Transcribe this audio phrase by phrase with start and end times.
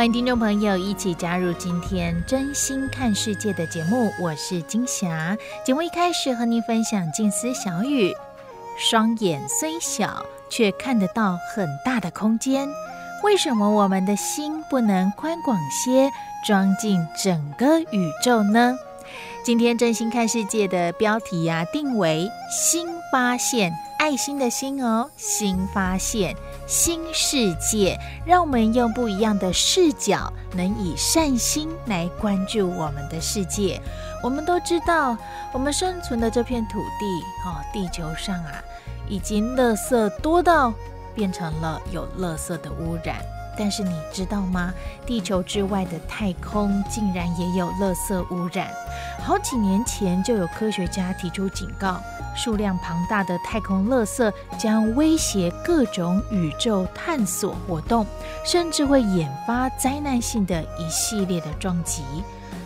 [0.00, 5.36] 欢迎听众朋友一起加入今天真心看世界的节目，我是金霞。
[5.62, 8.10] 节目一开始和您分享静思小语：
[8.78, 12.66] 双眼虽小，却看得到很大的空间。
[13.22, 16.10] 为什么我们的心不能宽广些，
[16.46, 18.74] 装进整个宇宙呢？
[19.44, 23.70] 今天真心看世界的标题呀、啊，定为“新发现”，
[24.00, 26.34] 爱心的心哦，新发现
[26.70, 33.82] 新世界，让我们用不一样的视角，能以善心来关注我们的世界。
[34.22, 35.16] 我们都知道，
[35.52, 37.04] 我们生存的这片土地
[37.44, 38.62] 哦，地球上啊，
[39.08, 40.72] 已经垃圾多到。
[41.12, 43.16] 变成了有垃圾的污染，
[43.60, 44.72] 但是你知道吗？
[45.04, 48.70] 地球之外的太空竟然也有垃圾污染。
[49.22, 52.00] 好几年前就有科学家提出警告，
[52.34, 58.06] 数量庞大的太空垃圾将威胁各种宇宙探索活动，
[58.46, 62.02] 甚至会引发灾难性的一系列的撞击。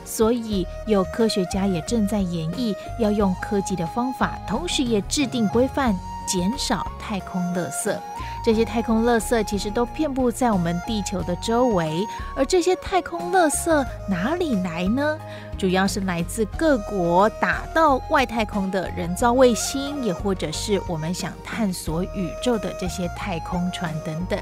[0.05, 5.93] 所以有科学家也正在研议，要用科技的方法，同时也制定规范。
[6.27, 7.95] 减少太空垃圾，
[8.43, 12.03] 这些太空垃圾其实都遍布在我们地球的周围，
[12.35, 15.19] 而这些太空垃圾哪里来呢？
[15.57, 24.37] 主要是来自各国打到外太空的人造卫星，也或者是我们想探索宇宙的这些太空船等等。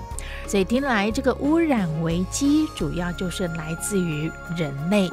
[0.47, 5.11] 所以听来，这个污染危机主要就是来自于人类，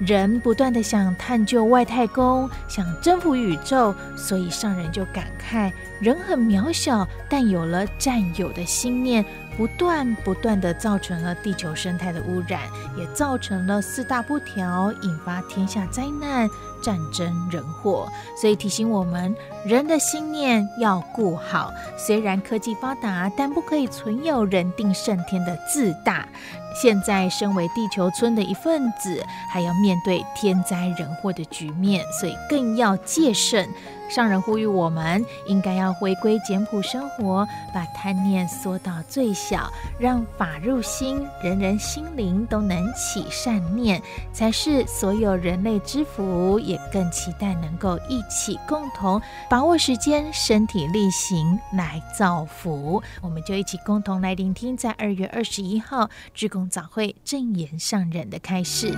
[0.00, 5.70] 人不断的想探究外太空，想征服宇宙，所以上人就感慨。
[6.00, 6.91] 人很渺小，
[7.28, 9.24] 但有了占有的心念，
[9.56, 12.60] 不断不断地造成了地球生态的污染，
[12.96, 16.48] 也造成了四大不调，引发天下灾难、
[16.82, 18.08] 战争、人祸。
[18.40, 21.72] 所以提醒我们，人的心念要顾好。
[21.96, 26.26] 虽然科技发达，但不可以存有人定胜天的自大。
[26.74, 29.22] 现在身为地球村的一份子，
[29.52, 33.68] 还要面对天灾人祸的局面，所以更要戒慎。
[34.14, 46.58] 上人呼吁我们，应该要回归简朴生活，把贪念缩到最小，让法入心，人人心灵都能起善念，才是所有人类之福。
[46.58, 49.18] 也更期待能够一起共同
[49.48, 53.02] 把握时间，身体力行来造福。
[53.22, 58.94] 我们就一起共同来聆听，在二月二十一号志工早会正言上人的开示。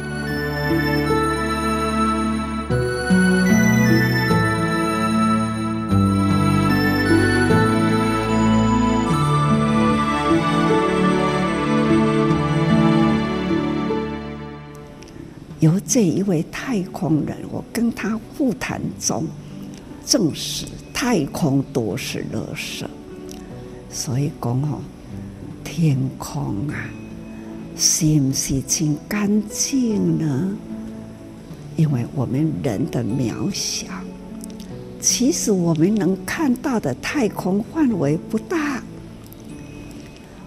[15.64, 19.26] 由这一位太空人，我跟他互谈中，
[20.04, 22.84] 证实太空都是垃圾，
[23.88, 24.78] 所以讲哦，
[25.64, 26.76] 天空啊，
[27.78, 30.54] 是不是真干净呢？
[31.76, 33.86] 因为我们人的渺小，
[35.00, 38.82] 其实我们能看到的太空范围不大。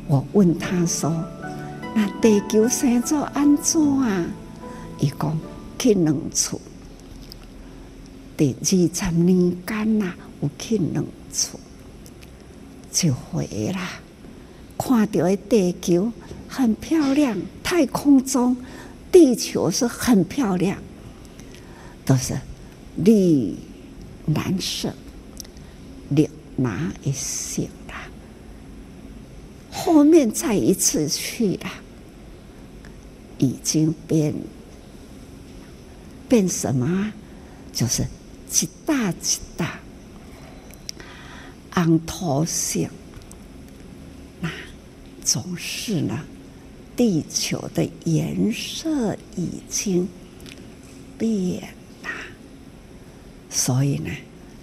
[0.07, 1.11] 我问他说
[1.95, 4.23] ：“那地球生做安怎啊？”
[4.99, 5.39] 伊讲
[5.77, 6.59] 去两处，
[8.35, 11.59] 第二十年间呐，有去两处，
[12.91, 13.99] 就回啦。
[14.77, 16.11] 看到的地球
[16.47, 18.57] 很漂亮，太空中
[19.11, 20.77] 地球是很漂亮，
[22.05, 22.35] 都是
[22.95, 23.55] 绿
[24.33, 24.93] 蓝色、
[26.09, 28.07] 绿哪一色啦。
[29.71, 31.69] 后面再一次去了，
[33.37, 34.33] 已经变。
[36.27, 37.11] 变什么？
[37.73, 38.05] 就是
[38.49, 39.79] 极大极大，
[41.71, 42.79] 红土色。
[44.41, 44.49] 那
[45.23, 46.19] 总是呢，
[46.95, 50.07] 地球的颜色已经
[51.17, 51.61] 变
[52.03, 52.09] 了。
[53.49, 54.09] 所以呢，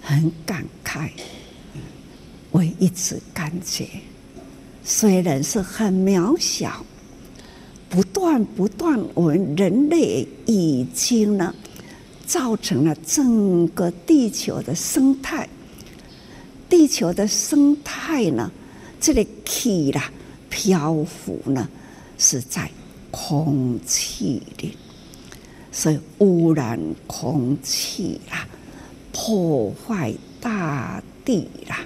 [0.01, 1.09] 很感慨。
[2.51, 3.87] 我一直感觉，
[4.83, 6.85] 虽然是很渺小，
[7.95, 11.55] 不断不断，我们人类已经呢，
[12.25, 15.47] 造成了整个地球的生态。
[16.67, 18.51] 地球的生态呢，
[18.99, 20.11] 这个气啦，
[20.49, 21.69] 漂浮呢，
[22.17, 22.69] 是在
[23.11, 24.77] 空气里，
[25.71, 26.77] 所以污染
[27.07, 28.45] 空气啦，
[29.13, 31.79] 破坏大地啦。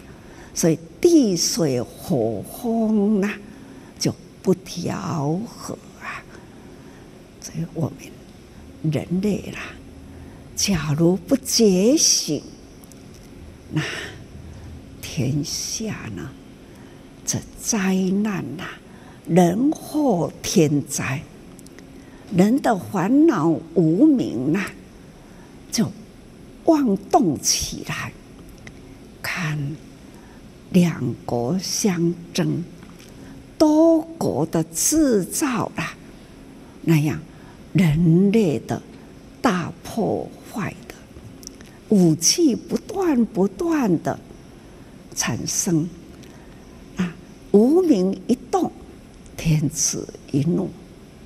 [0.56, 3.32] 所以地水火风呐，
[4.00, 4.12] 就
[4.42, 5.78] 不调和。
[7.52, 9.60] 所以我们人类啦，
[10.56, 12.44] 假如不觉醒，
[13.72, 13.82] 那
[15.02, 16.30] 天下呢，
[17.26, 18.66] 这灾难呐，
[19.28, 21.22] 人祸天灾，
[22.36, 24.68] 人的烦恼无明呐，
[25.72, 25.92] 就
[26.66, 28.14] 妄动起来，
[29.22, 29.76] 看。
[30.72, 32.64] 两国相争，
[33.58, 35.96] 多国的制造啦，
[36.84, 37.20] 那样
[37.74, 38.82] 人类的
[39.42, 40.96] 大破坏的
[41.90, 44.20] 武器不断不断的
[45.16, 45.88] 产生
[46.98, 47.16] 啊，
[47.52, 48.72] 无名一动，
[49.38, 50.70] 天子一怒，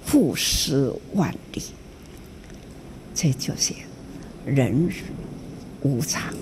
[0.07, 1.61] 覆尸万里。
[3.15, 3.73] 这就是
[4.45, 4.89] 人
[5.81, 6.33] 无常，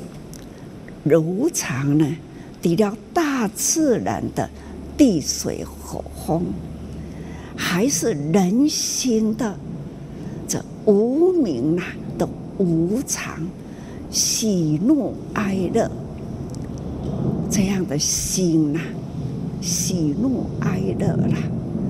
[1.06, 2.18] 无常呢？
[2.62, 4.50] 抵了大自然的
[4.96, 6.46] 地水火风，
[7.56, 9.58] 还是人心的
[10.86, 11.86] 无明啊
[12.18, 13.40] 的无常，
[14.10, 15.90] 喜怒哀乐
[17.50, 18.80] 这样的心呐、
[19.62, 21.38] 喜怒哀乐啦，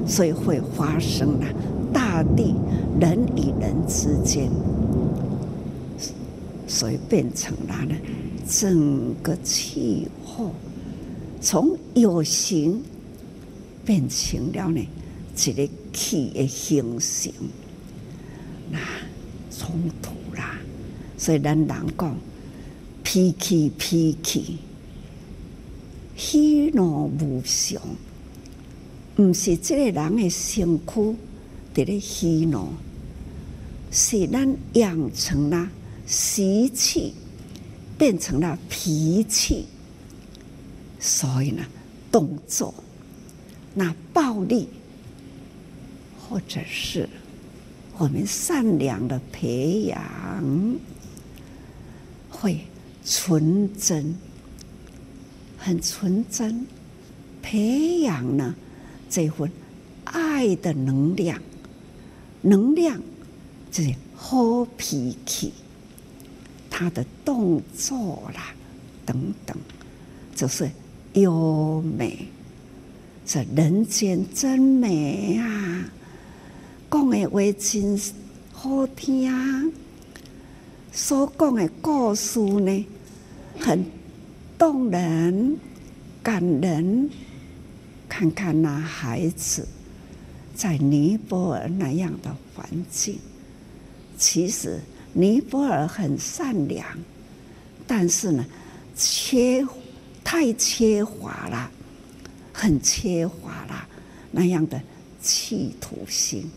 [0.08, 1.48] 所以会发生了
[1.94, 2.56] 大地
[3.00, 4.50] 人与人之间，
[6.68, 7.96] 所以变成了呢
[8.48, 10.52] 整个气候。
[11.40, 12.82] 从有形
[13.84, 14.80] 变成了呢，
[15.36, 17.32] 一个气的形成，
[19.50, 20.60] 冲突啦。
[21.18, 22.18] 所以咱人讲，
[23.04, 24.58] 脾气脾气，
[26.16, 27.82] 喜怒无常，
[29.18, 31.16] 毋是这个人的身躯
[31.74, 32.70] 伫咧喜怒，
[33.92, 35.70] 是咱养成了
[36.06, 37.14] 习气，
[37.98, 39.66] 变成了脾气。
[41.00, 41.64] 所以呢，
[42.12, 42.74] 动作
[43.74, 44.70] 那暴力，
[46.20, 47.10] 或者是
[48.01, 50.01] 我们善良的培养，
[52.31, 52.59] 会
[53.06, 54.18] 纯真，
[55.56, 56.65] 很纯真，
[57.44, 58.56] 培养呢
[59.07, 59.51] 这份
[60.06, 61.39] 爱的能量，
[62.42, 63.00] 能量
[63.69, 65.53] 就是好脾气，
[66.71, 68.51] 他的动作啦
[69.06, 69.56] 等等，
[70.36, 70.68] 就是。
[71.13, 72.25] 优美，
[73.25, 75.92] 这人间真美啊！
[76.92, 77.98] 讲的话真
[78.52, 79.74] 好听，
[80.92, 82.86] 所讲的故事呢，
[83.58, 83.86] 很
[84.58, 85.58] 动人、
[86.22, 87.10] 感人。
[88.10, 89.66] 看看那孩子
[90.54, 93.18] 在尼泊尔那样的环境，
[94.18, 94.82] 其实
[95.14, 96.86] 尼泊尔很善良，
[97.88, 98.46] 但是呢，
[98.98, 99.65] 缺。
[100.24, 101.70] 太缺乏了，
[102.54, 103.86] 很缺乏了
[104.32, 104.82] 那样的
[105.22, 106.50] 企图心，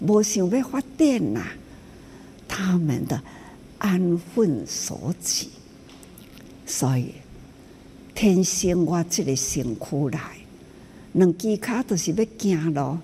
[0.00, 1.42] 无想要发电呐，
[2.48, 3.22] 他们的
[3.78, 5.48] 安分守己，
[6.66, 7.12] 所以
[8.14, 10.20] 天生我这个身躯来，
[11.12, 12.98] 两只脚都是要行路，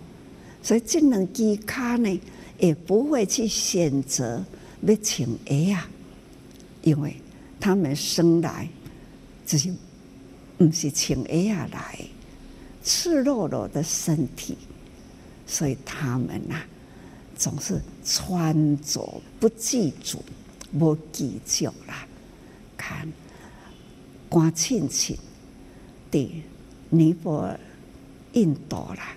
[0.62, 2.20] 所以这两只脚呢，
[2.58, 4.44] 也不会去选择
[4.82, 5.88] 要穿鞋啊，
[6.82, 7.16] 因为
[7.58, 8.68] 他们生来
[9.46, 9.72] 就是。
[10.58, 11.98] 不是穿鞋啊来，
[12.84, 14.58] 赤裸裸的身体，
[15.46, 16.66] 所以他们呐、啊，
[17.40, 20.22] 总是穿着不自主，
[20.78, 22.06] 不计较啦。
[22.76, 23.10] 看，
[24.28, 25.18] 关亲戚
[26.10, 26.44] 的
[26.90, 27.58] 尼泊尔、
[28.34, 29.16] 印度啦，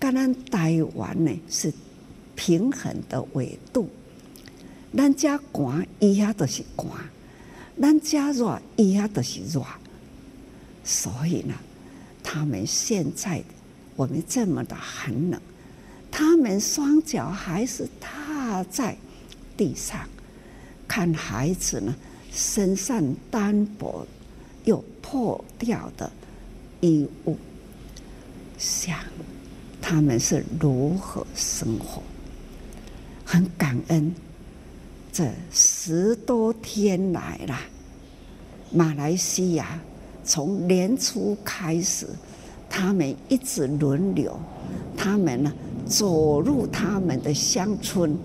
[0.00, 1.72] 跟咱台湾呢是
[2.34, 3.88] 平衡的纬度，
[4.96, 6.88] 咱家寒，伊遐都是寒；
[7.80, 9.64] 咱家热，伊遐都是热。
[10.82, 11.54] 所以呢，
[12.24, 13.40] 他们现在
[13.94, 15.40] 我们这么的寒冷，
[16.12, 18.96] 他们双脚还是踏在
[19.56, 20.06] 地上，
[20.86, 21.92] 看孩子呢
[22.30, 24.06] 身上单薄
[24.64, 26.12] 又破掉的
[26.80, 27.36] 衣物，
[28.58, 28.98] 想
[29.80, 32.02] 他们是如何生活，
[33.24, 34.14] 很感恩
[35.10, 35.32] 这。
[35.50, 37.58] 十多天来了，
[38.70, 39.80] 马来西亚
[40.24, 42.06] 从年初开始，
[42.68, 44.38] 他们一直轮流，
[44.96, 45.52] 他们呢
[45.92, 48.16] 走入他们的乡村，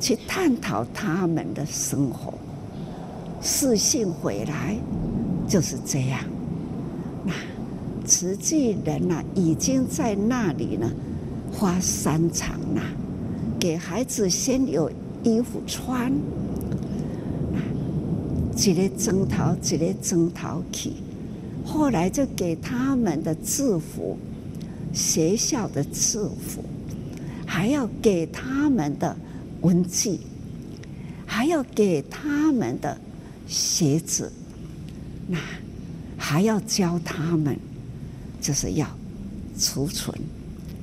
[0.00, 2.32] 去探讨他们的生活。
[3.42, 4.74] 视信回来
[5.46, 6.20] 就是这样。
[7.22, 7.34] 那
[8.06, 10.90] 慈济人呢，已经在那里呢，
[11.52, 12.80] 发三场了，
[13.60, 14.90] 给孩子先有
[15.22, 16.10] 衣服穿，
[18.56, 20.92] 一个砖头一个砖头去，
[21.62, 24.16] 后来就给他们的制服，
[24.94, 26.64] 学校的制服，
[27.44, 29.16] 还要给他们的
[29.62, 30.20] 文具，
[31.26, 32.96] 还要给他们的
[33.46, 34.32] 鞋子，
[35.26, 35.38] 那
[36.16, 37.58] 还要教他们，
[38.40, 38.88] 就是要
[39.58, 40.16] 储存。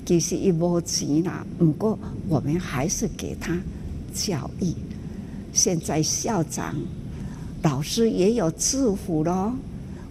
[0.05, 3.57] 其实一毛钱啦，不过我们还是给他
[4.13, 4.73] 教育。
[5.53, 6.75] 现在校长、
[7.61, 9.53] 老师也有制服咯，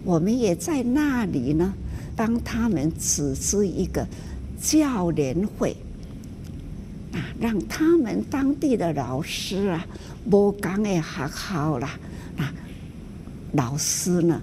[0.03, 1.73] 我们也在那里呢，
[2.21, 4.07] 帮他们组织一个
[4.61, 5.75] 教联会
[7.13, 9.83] 啊，让他们当地的老师啊，
[10.29, 11.97] 无讲的学校啦，
[12.37, 12.53] 啊，
[13.53, 14.39] 老师呢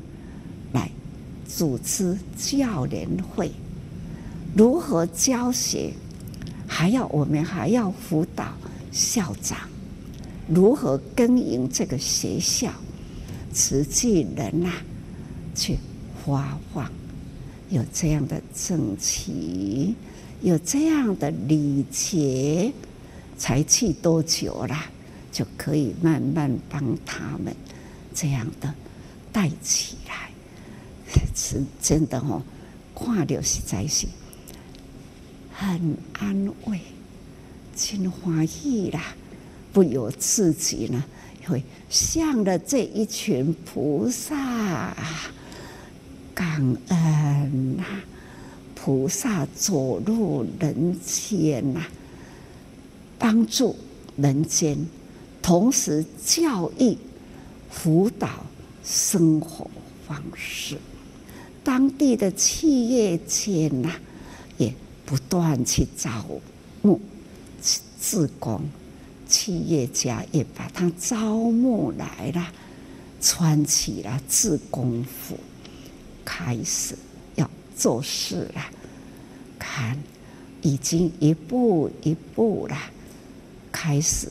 [0.72, 0.90] 来
[1.46, 3.52] 组织教联会。
[4.56, 5.92] 如何教学？
[6.66, 8.44] 还要我们还要辅导
[8.90, 9.56] 校长，
[10.48, 12.72] 如何经营这个学校？
[13.52, 14.72] 慈济人呐、
[15.54, 15.78] 去
[16.26, 16.90] 发放
[17.70, 19.94] 有这样的正气，
[20.40, 22.72] 有这样的礼节，
[23.36, 24.86] 才去多久啦？
[25.30, 27.54] 就可以慢慢帮他们
[28.14, 28.74] 这样的
[29.32, 30.30] 带起来。
[31.34, 32.42] 是真的哦，
[32.94, 34.06] 看到实在是。
[35.52, 36.80] 很安慰，
[37.74, 39.14] 真欢喜啦！
[39.72, 41.04] 不由自己呢，
[41.46, 44.96] 会向着这一群菩萨
[46.38, 47.84] 感恩呐。
[48.74, 51.82] 菩萨走入人间呐，
[53.18, 53.74] 帮助
[54.16, 54.78] 人间，
[55.42, 56.96] 同时教育、
[57.70, 58.28] 辅导
[58.84, 59.68] 生活
[60.06, 60.78] 方式。
[61.64, 63.90] 当地的企业界呐，
[64.56, 64.72] 也。
[65.08, 66.10] 不断去招
[66.82, 67.00] 募
[67.98, 68.60] 志工，
[69.26, 72.46] 企业家也把他招募来了，
[73.18, 75.38] 穿起了志工服，
[76.28, 76.94] 开始
[77.36, 78.60] 要做事了。
[79.58, 79.96] 看，
[80.60, 82.76] 已经一步一步了，
[83.72, 84.28] 开始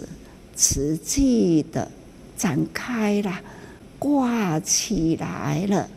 [0.56, 1.92] 实际的
[2.38, 3.42] 展开了，
[3.98, 5.90] 挂起来了。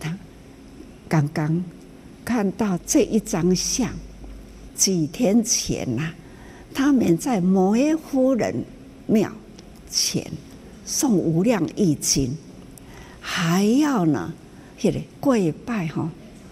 [0.00, 0.18] 他
[1.08, 1.62] 刚刚。
[2.24, 3.90] 看到这一张相，
[4.76, 6.12] 几天前呐、
[6.72, 8.64] 他们在摩耶夫人
[9.08, 9.28] 庙
[9.90, 10.24] 前
[10.86, 12.38] 送无量一经，
[13.20, 14.32] 还要呢，
[14.82, 16.10] 这个跪拜哈，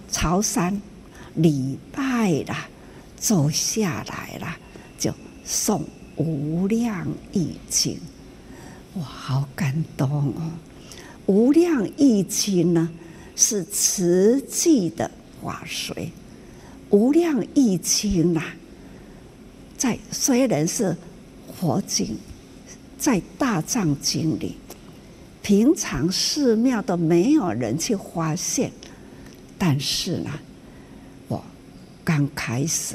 [0.09, 0.81] 朝山
[1.35, 2.69] 礼拜啦，
[3.17, 4.57] 走下来了，
[4.97, 5.13] 就
[5.45, 5.85] 送
[6.15, 7.99] 无量义经，
[8.95, 10.53] 哇，好感动哦！
[11.27, 12.89] 无量义经呢，
[13.35, 15.11] 是慈济的。
[15.43, 16.13] 法水
[16.91, 18.43] 无量义经呐，
[19.77, 20.95] 在虽然是
[21.59, 22.17] 佛经，
[22.99, 24.57] 在大藏经里，
[25.43, 28.71] 平常寺庙都没有人去发现，
[29.59, 30.31] 但是呢，
[31.29, 31.43] 我
[32.05, 32.95] 刚开始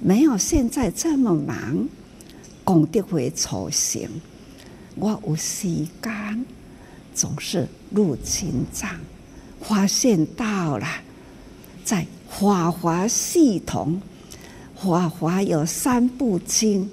[0.00, 1.88] 没有现在这么忙，
[2.64, 4.08] 功德会出行，
[4.94, 5.68] 我有时
[6.02, 6.46] 间
[7.14, 8.90] 总是入清藏，
[9.60, 10.86] 发现到了。
[11.84, 14.00] 在法华系统，
[14.76, 16.90] 法华有三部经，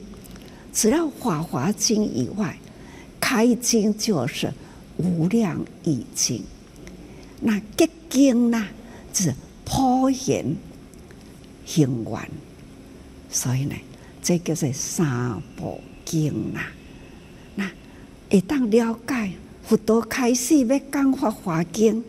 [0.72, 2.58] 只要法华经以外，
[3.20, 4.54] 开经就是
[4.98, 6.44] 无量义经。
[7.42, 8.68] 那结经呢，
[9.14, 9.34] 是
[9.64, 10.56] 普贤
[11.66, 12.30] 行愿。
[13.30, 13.76] 所以呢，
[14.22, 16.62] 这叫做三部经呐。
[17.56, 17.70] 那
[18.30, 19.32] 一旦了解，
[19.64, 22.04] 佛陀开始要讲法华经，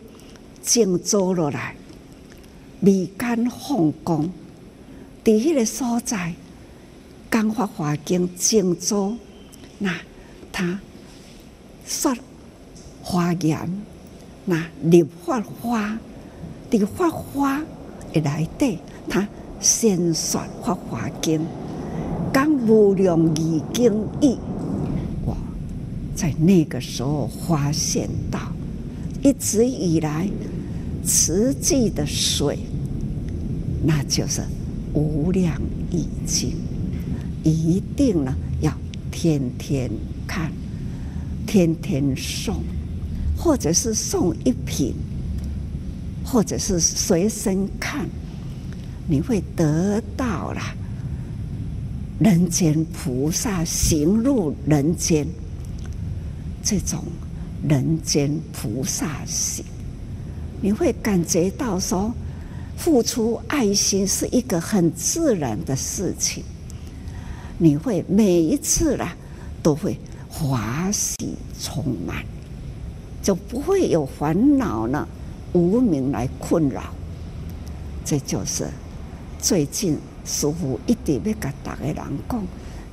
[0.61, 1.75] 静坐落来。
[2.79, 4.31] 离间放光，
[5.23, 6.33] 在迄个所在，
[7.31, 9.17] 讲法华经静坐，
[9.79, 9.99] 那
[10.51, 10.79] 他
[11.85, 12.15] 说
[13.09, 13.57] 华严，
[14.43, 15.97] 那立法花，
[16.69, 17.63] 这个法花
[18.13, 19.25] 一来对，他
[19.61, 21.39] 先说法华经，
[22.33, 24.37] 讲无量义经义，
[25.25, 25.37] 我
[26.13, 28.39] 在那个时候发现到，
[29.23, 30.27] 一直以来。
[31.05, 32.59] 慈济的水，
[33.85, 34.41] 那就是
[34.93, 35.55] 无量
[35.89, 36.51] 义经，
[37.45, 38.69] 一定呢要
[39.09, 39.89] 天天
[40.27, 40.51] 看，
[41.45, 42.55] 天天诵，
[43.37, 44.95] 或者是送一瓶，
[46.25, 48.09] 或者是随身看，
[49.07, 50.61] 你会得到了
[52.19, 55.25] 人间菩萨行入人间
[56.63, 57.03] 这种
[57.69, 59.63] 人间菩萨行，
[60.59, 62.11] 你会感觉到说，
[62.75, 66.43] 付出爱心是一个很自然的事情。
[67.59, 69.15] 你会每一次啦，
[69.63, 71.15] 都会欢喜
[71.61, 72.23] 充满，
[73.27, 75.05] 就不会有烦恼呢，
[75.51, 76.81] 无明来困扰。
[78.05, 78.69] 这就是
[79.37, 81.95] 最近师父一直要跟大家人
[82.29, 82.47] 讲，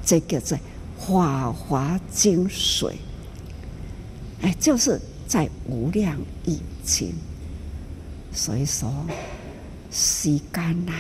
[0.05, 0.59] 这叫做
[0.99, 2.97] 《法华经》水，
[4.43, 7.15] 哎，就是在无量义经。
[8.33, 8.93] 所以说，
[9.93, 10.95] 时间呐，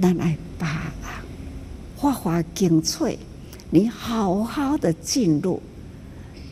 [0.00, 0.66] 咱来把
[1.02, 1.08] 握。
[1.94, 3.18] 花花精粹，
[3.68, 5.60] 你好好的进入，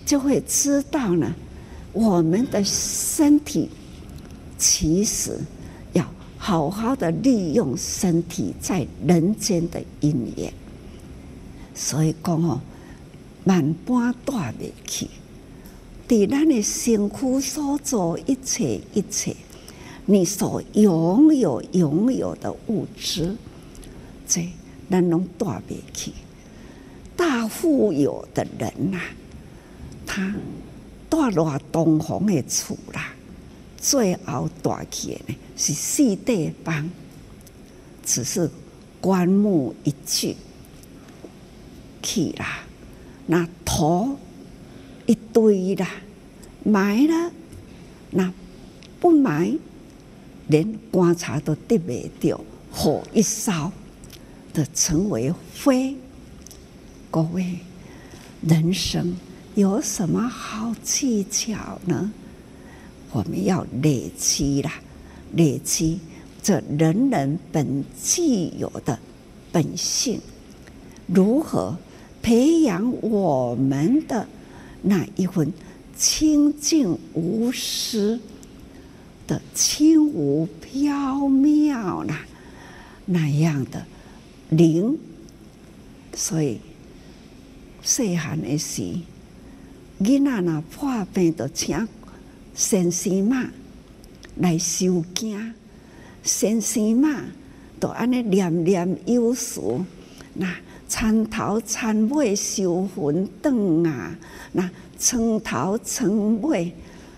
[0.05, 1.35] 就会知道呢。
[1.97, 3.71] 我们的身体
[4.59, 5.39] 其实
[5.95, 10.53] 要好好的利用身体在人间的因缘。
[11.75, 12.61] 所以讲哦，
[13.45, 15.09] 万般带未去，
[16.07, 19.35] 在咱的身躯所做一切一切，
[20.05, 23.35] 你所拥有拥有的物质，
[24.29, 24.47] 这。
[24.89, 26.13] 咱拢带袂去，
[27.17, 29.01] 大富有的人呐、
[30.07, 30.33] 他
[31.17, 33.15] 带落东方的厝啦，
[33.79, 36.91] 最后带去的呢是四地方，
[38.05, 38.51] 只是
[39.01, 40.37] 棺木一具
[42.03, 42.59] 去啦，
[43.27, 44.19] 那土
[45.07, 45.89] 一堆啦，
[46.65, 47.33] 埋了，
[48.11, 48.31] 那
[49.01, 49.59] 不埋，
[50.49, 52.39] 连棺材都得不掉，
[52.71, 53.73] 火一烧。
[54.53, 55.31] 就成为
[55.63, 55.95] 灰，
[57.11, 57.59] 各位，
[58.41, 59.15] 人生
[59.57, 62.13] 有什么好技巧呢？
[63.11, 64.71] 我们要累积啦，
[65.33, 65.99] 累积
[66.43, 68.99] 这人人本具有的
[69.51, 70.21] 本性，
[71.07, 71.75] 如何
[72.21, 74.29] 培养我们的
[74.83, 75.51] 那一份
[75.97, 78.21] 清净无私
[79.27, 82.15] 的轻无缥缈呢？
[83.07, 83.87] 那样的。
[84.51, 84.99] 灵，
[86.15, 86.61] 所以
[87.83, 88.93] 细汉的时，
[90.01, 91.89] 囡仔若破病，就请
[92.55, 93.49] 先生妈
[94.37, 95.55] 来收惊。
[96.23, 97.25] 先生妈
[97.81, 99.61] 就安尼念念有词，
[100.35, 100.55] 那
[100.89, 104.15] 参头参尾收魂断啊，
[104.53, 106.73] 那参头参尾，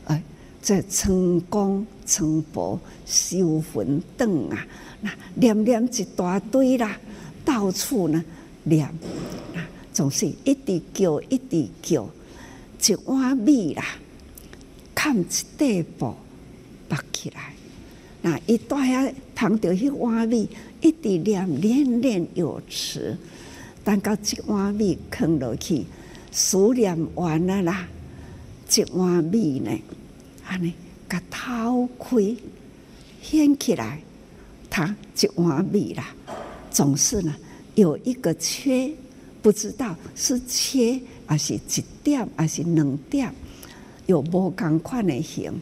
[0.04, 0.22] 哎，
[0.62, 4.66] 这成功成薄收魂断啊，
[5.00, 6.96] 那念念一大堆啦。
[7.44, 8.22] 到处呢
[8.64, 8.86] 念，
[9.54, 12.08] 啊，总是一直叫，一直叫，
[12.86, 13.84] 一碗米啦，
[14.94, 15.24] 扛一
[15.56, 16.14] 块布
[16.88, 17.52] 包起来。
[18.22, 20.48] 那一大下捧着迄碗米，
[20.80, 23.16] 一直念，念念有词。
[23.84, 25.84] 等到一碗米扛落去，
[26.30, 27.88] 思念完了啦，
[28.74, 29.70] 一碗米呢，
[30.46, 30.74] 安尼
[31.08, 32.36] 甲掏开，
[33.22, 34.00] 掀起来，
[34.68, 36.14] 他一碗米啦。
[36.70, 37.34] 总是呢，
[37.76, 38.92] 有一个缺，
[39.40, 43.32] 不知道是缺还是一点还是两点，
[44.06, 45.52] 有无同款的形，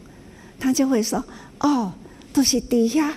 [0.57, 1.23] 他就会说
[1.59, 1.93] ：“哦，
[2.33, 3.13] 都是底下，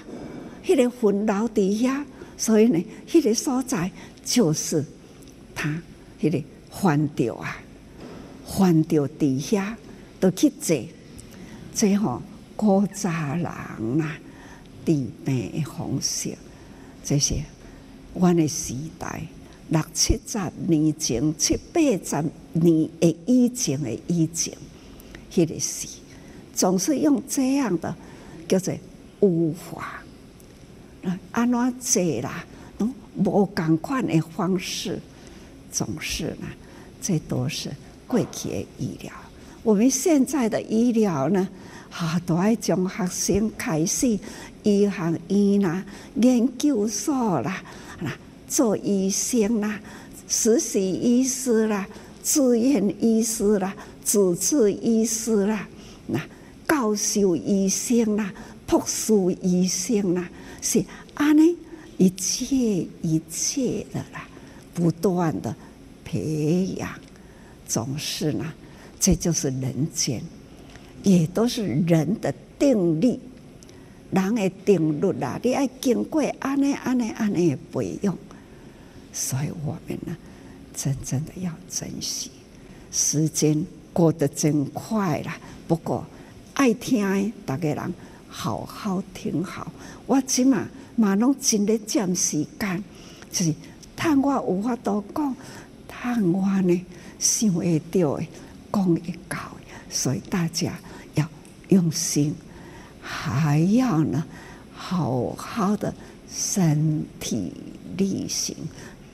[0.63, 2.05] 迄个坟头底下，
[2.37, 3.91] 所以呢，迄个所在
[4.25, 4.85] 就是
[5.55, 5.81] 他
[6.21, 7.57] 迄个翻掉啊，
[8.45, 9.77] 翻掉底下
[10.19, 10.77] 都去坐，
[11.73, 12.21] 最后
[12.57, 13.45] 古早人
[13.97, 14.11] 呐，
[14.85, 14.93] 治
[15.25, 16.37] 病的方式
[17.05, 17.45] 这些。”
[18.13, 19.23] 阮的时代，
[19.71, 24.53] 六七十年前、七八十年的以前的以前，
[25.33, 25.87] 迄个时
[26.53, 27.95] 总是用这样的
[28.49, 28.75] 叫做
[29.21, 30.03] 无法，
[31.31, 32.45] 安怎做啦？
[32.79, 34.99] 侬无共款的方式，
[35.71, 36.49] 总是呢，
[37.01, 37.71] 这都是
[38.09, 39.13] 过去的医疗。
[39.63, 41.49] 我们现在的医疗呢，
[41.91, 44.19] 哈、啊，都爱从学生开始，
[44.65, 45.85] 医学院啦，
[46.17, 47.63] 研究所啦。
[48.51, 49.81] 做医生啦，
[50.27, 51.87] 实习医师啦，
[52.25, 53.73] 住院医师啦，
[54.05, 55.69] 主治医师啦，
[56.09, 56.21] 那
[56.67, 58.35] 教授医生啦，
[58.67, 60.29] 博士医生啦，
[60.61, 60.85] 是
[61.15, 61.57] 安尼
[61.97, 64.29] 一切一切的啦，
[64.75, 65.55] 不断的
[66.05, 66.91] 培养，
[67.69, 68.53] 总是呢，
[68.99, 70.21] 这就是人间，
[71.05, 73.17] 也都是人的定律，
[74.11, 78.19] 人的定律啦，你爱经过安尼安尼安尼的培养。
[79.13, 80.17] 所以我们呢，
[80.75, 82.31] 真正的要珍惜。
[82.93, 85.37] 时间过得真快啦，
[85.69, 86.05] 不过
[86.55, 87.95] 爱听的大家人
[88.29, 89.71] 好好听好。
[90.07, 92.83] 我即嘛嘛拢尽力占时间，
[93.31, 93.55] 就是
[93.97, 95.37] 趁我有法度讲，
[95.89, 96.87] 趁我呢
[97.19, 98.27] 想会到的
[98.73, 100.73] 讲会到的，所以大家
[101.15, 101.29] 要
[101.69, 102.35] 用心，
[103.01, 104.25] 还要呢
[104.73, 105.95] 好好的
[106.33, 107.53] 身体
[107.97, 108.57] 力行，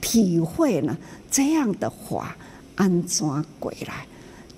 [0.00, 0.96] 体会呢
[1.30, 2.36] 这样的话。
[2.78, 3.26] 安怎
[3.58, 4.06] 过来？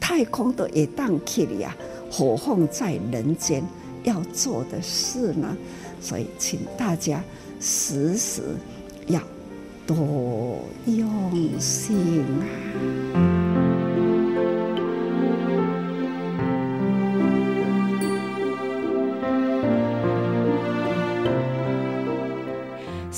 [0.01, 1.77] 太空都会当去了呀，
[2.11, 3.63] 何况在人间
[4.03, 5.57] 要做的事呢？
[6.01, 7.23] 所以，请大家
[7.61, 8.43] 时时
[9.07, 9.21] 要
[9.87, 11.01] 多用
[11.61, 12.25] 心
[13.15, 13.38] 啊！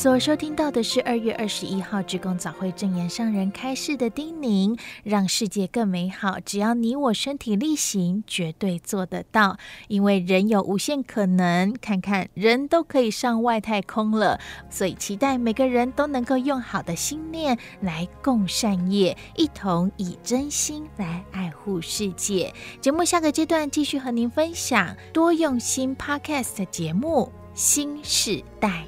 [0.01, 6.41] 所收听到的是二月二十一号志工早会证言上人开示的叮咛，让世界更美好。
[6.41, 9.59] 只要你我身体力行，绝对做得到。
[9.89, 14.41] 因为人有无限可能，看看人都可以上外太空了。
[14.71, 22.51] 所以期待每个人都能够用好的心念来共善业，一同以真心来爱护世界。
[22.81, 28.87] 节目下个阶段继续和您分享多用心 Podcast 节目新时代。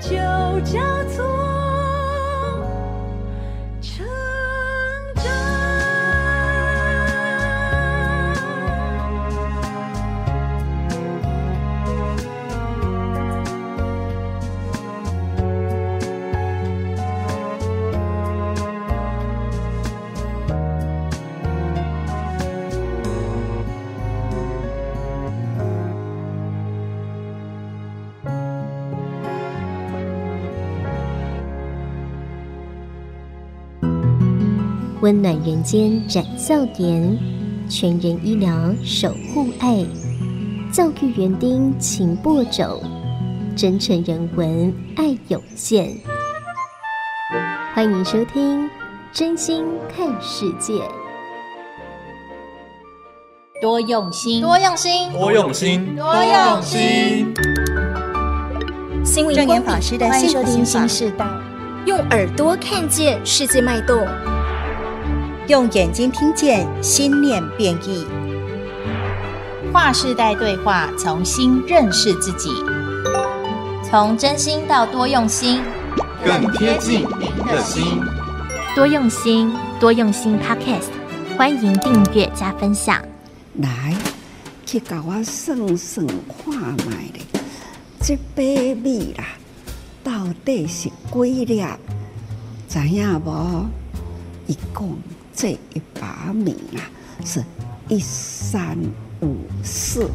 [0.00, 0.10] 就
[0.60, 1.43] 叫做
[35.04, 37.18] 温暖人间展笑颜，
[37.68, 39.84] 全人医疗守护爱，
[40.72, 42.80] 教育园丁勤播种，
[43.54, 45.94] 真诚人文爱有限。
[47.74, 48.64] 欢迎收听
[49.12, 49.62] 《真心
[49.94, 50.72] 看世界》，
[53.60, 57.34] 多用心，多用心，多用心，多用心。
[59.04, 61.42] 新闻光法师的幸福心法，
[61.84, 64.02] 用耳朵看见世界脉动。
[65.46, 68.06] 用眼睛听见心念变异，
[69.70, 72.48] 跨世代对话，重新认识自己，
[73.84, 75.60] 从真心到多用心，
[76.24, 78.00] 更贴近您的心。
[78.74, 80.88] 多用心，多用心 Podcast，
[81.36, 83.02] 欢迎订阅加分享。
[83.58, 83.94] 来，
[84.64, 87.20] 去给我算算看卖咧，
[88.00, 89.24] 这杯米啦，
[90.02, 91.62] 到底是几粒？
[92.66, 93.66] 知影无？
[94.46, 94.96] 一共。
[95.34, 96.80] 这一把米啊，
[97.24, 97.42] 是
[97.88, 98.78] 一三
[99.20, 100.08] 五四。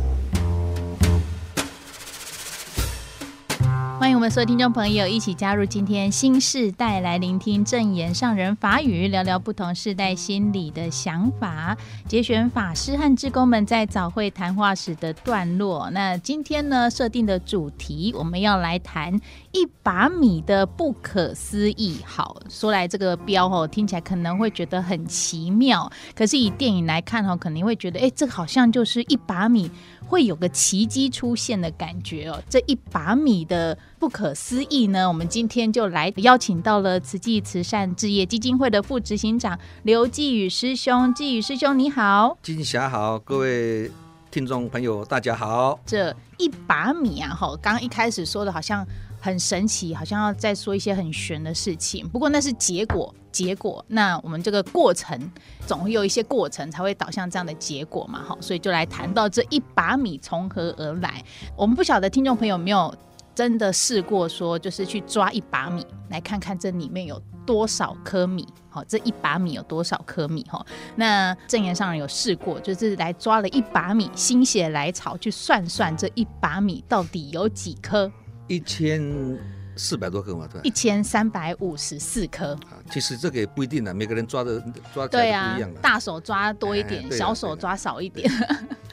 [4.19, 15.89] 我们所有听众朋友一起加入今天新世代来聆听证言上人法语，聊聊不同世代心理的想法，节选法师和志工们在早会谈话时的段落。
[15.91, 19.17] 那今天呢，设定的主题我们要来谈
[19.53, 21.99] 一把米的不可思议。
[22.03, 29.71] 好，说来这个标哦，听起来可能会觉得很奇妙，可是以电影来看哦，肯定会觉得，哎，这好像就是一把米。
[30.10, 43.91] 会有个奇迹出现的感觉哦，这一把米的不可思议呢，我们今天就来邀请到了慈济慈善置业基金会的副执行长刘继宇师兄，继宇师兄你好，金霞好，各位
[44.32, 45.80] 听众朋友大家好。
[45.86, 48.84] 这一把米啊，哈，刚刚一开始说的好像。
[49.19, 52.08] 很神奇，好像要再说一些很玄的事情。
[52.10, 53.84] 不过那是结果，结果。
[53.88, 55.19] 那我们这个过程
[55.67, 61.23] 总会有一些过程才会导向这样的结果嘛，好，所以就来谈到这一把米从何而来。
[61.55, 62.93] 我们不晓得听众朋友有没有
[63.36, 68.47] 真的试过说，就是去抓一把米，来看看这里面有多少颗米。
[68.69, 70.43] 好，这一把米有多少颗米？
[70.49, 70.63] 哈，
[70.95, 78.12] 那证言上人有试过，就是来抓了一把米，心血来潮去算算这一把米到底有几颗。
[78.49, 79.39] 一千
[79.77, 82.53] 四百多颗嘛，对，一千三百五十四颗。
[82.53, 84.62] 啊，其实这个也不一定的，每个人抓的
[84.93, 85.07] 抓。
[85.07, 88.29] 对啊，大手抓多一点，哎、小手抓少一点。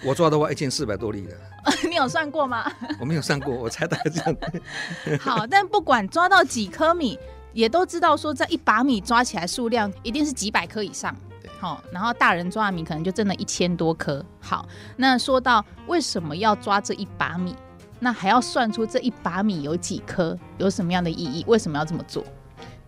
[0.04, 1.32] 我抓的话，一千四百多粒的。
[1.88, 2.70] 你有算过吗？
[3.00, 4.36] 我没有算过，我猜大概这样。
[5.18, 7.18] 好，但不管抓到几颗米，
[7.52, 11.16] 也都知道说，这一把米抓起来数量一定是几百颗以上。
[11.58, 14.24] 好，然后大人抓的米可能就真的一千多颗。
[14.38, 17.56] 好，那说到为什么要抓这一把米？
[17.98, 21.44] 那还要算出这一把米有几颗，有什么样的意义？
[21.46, 22.22] 为什么要这么做？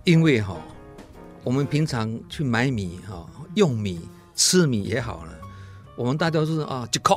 [0.05, 0.57] 因为哈，
[1.43, 5.33] 我们平常去买米哈，用米吃米也好了，
[5.97, 7.17] 我们大家都是啊，几克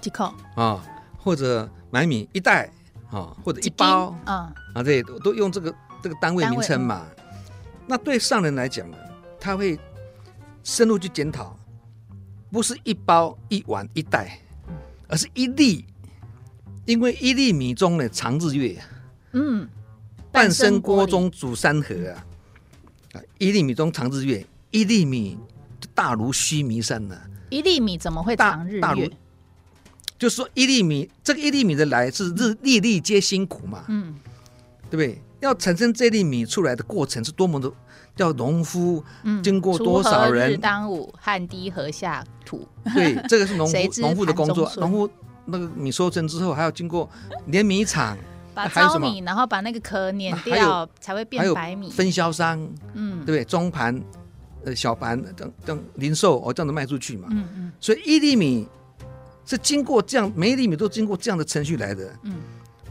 [0.00, 0.84] 几克啊，
[1.18, 2.70] 或者买米一袋
[3.10, 7.06] 啊，或者一包啊啊，对，都用这个这个单位名称嘛。
[7.86, 8.96] 那对上人来讲呢，
[9.40, 9.78] 他会
[10.62, 11.56] 深入去检讨，
[12.52, 14.38] 不是一包一碗一袋，
[15.08, 15.84] 而是一粒。
[16.84, 18.76] 因为一粒米中呢藏日月，
[19.32, 19.68] 嗯，
[20.32, 22.24] 半生锅中煮山河啊，
[23.14, 25.38] 啊，一粒米中藏日月，一粒米
[25.94, 27.16] 大如须弥山呢。
[27.50, 28.80] 一粒米怎么会藏日月？
[28.80, 29.00] 大大
[30.18, 34.14] 就是说一粒米，这个一粒米的来是日粒粒皆辛苦嘛，嗯，
[34.90, 35.22] 对不对？
[35.40, 37.72] 要产生这粒米出来的过程是多么的，
[38.16, 39.04] 叫农夫
[39.42, 40.52] 经过多少人？
[40.52, 42.66] 日当午，汗滴禾下土。
[42.94, 45.10] 对，这个是农夫 农夫的工作，农夫。
[45.44, 47.08] 那个米收成之后，还要经过
[47.46, 48.16] 碾米厂，
[48.54, 51.90] 把糙米，然后把那个壳碾掉，才会变白米。
[51.90, 52.60] 分销商，
[52.94, 53.44] 嗯，对不对？
[53.44, 54.00] 中盘、
[54.64, 57.26] 呃小盘等等零售哦，这样子卖出去嘛。
[57.30, 57.72] 嗯嗯。
[57.80, 58.68] 所以一粒米
[59.44, 62.14] 是经过这样，每一粒米都经过这样的程序来的。
[62.22, 62.36] 嗯。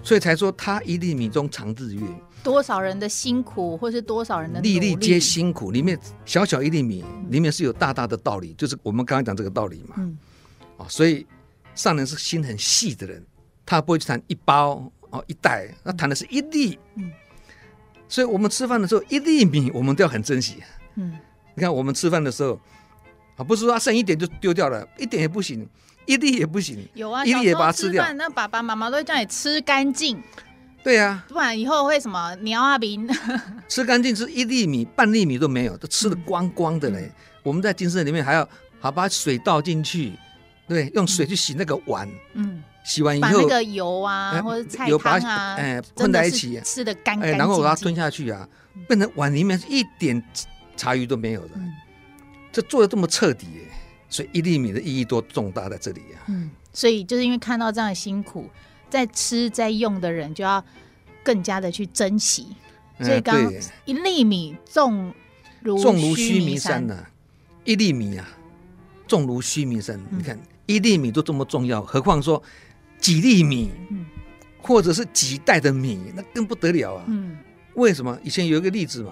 [0.03, 2.01] 所以才说它一粒米中藏日月。
[2.43, 9.95] 多少人的辛苦，或是多少人的粒粒皆辛苦，里面小小一粒米，里面是有大大的道理，就是我们刚刚讲这个道理嘛。
[9.99, 10.17] 嗯。
[10.77, 11.25] 啊，所以。
[11.75, 13.25] 上人是心很细的人，
[13.65, 16.77] 他不会去谈一包哦一袋，他谈的是一粒。
[16.95, 17.11] 嗯，
[18.07, 20.57] 所以我们吃饭的时候，一粒米我们都要很珍惜。
[20.95, 21.17] 嗯，
[21.55, 22.59] 你看我们吃饭的时候，
[23.37, 25.67] 啊，不是说他剩一点就丢掉了，一点也不行，
[26.05, 26.87] 一粒也不行。
[26.93, 28.11] 有啊，一粒也把它吃掉。
[28.13, 30.21] 那爸爸妈妈都会叫你吃干净。
[30.83, 33.07] 对呀、啊，不然以后会什么鸟啊饼。
[33.69, 37.01] 吃干净，吃一粒米、半粒米都没有，都吃的光光的嘞。
[37.01, 38.47] 嗯、我们在精舍里面还要
[38.79, 40.13] 好把水倒进去。
[40.71, 48.47] 对，用水去洗那个碗，嗯，洗完以后把那个油啊或者菜汤啊，哎，混在一起，吃的干干净净，然后我要吞下去啊，
[48.87, 50.23] 变成碗里面是一点
[50.77, 51.55] 茶余都没有的。
[52.53, 53.47] 这做的这么彻底，
[54.07, 56.27] 所以一粒米的意义多重大在这里呀、啊。
[56.29, 58.49] 嗯，所以就是因为看到这样的辛苦，
[58.89, 60.63] 在吃在用的人就要
[61.21, 62.47] 更加的去珍惜。
[62.99, 63.37] 所以刚
[63.83, 65.13] 一粒米重
[65.59, 67.09] 如重如须弥山呐、啊，
[67.65, 68.25] 一粒米啊，
[69.05, 69.97] 重如须弥山。
[70.11, 70.39] 嗯、你看
[70.71, 72.41] 一粒米都这么重要，何况说
[72.99, 74.05] 几粒米，嗯、
[74.61, 77.03] 或者是几袋的米，那更不得了啊。
[77.07, 77.37] 嗯，
[77.75, 78.17] 为什么？
[78.23, 79.11] 以前有一个例子嘛，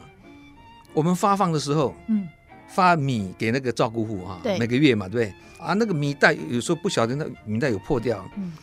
[0.94, 2.28] 我们发放的时候，嗯，
[2.68, 5.34] 发米给那个照顾户啊，每个月嘛，对不对？
[5.66, 8.54] 啊，那个米袋有时候不晓得那米袋有破掉，嗯，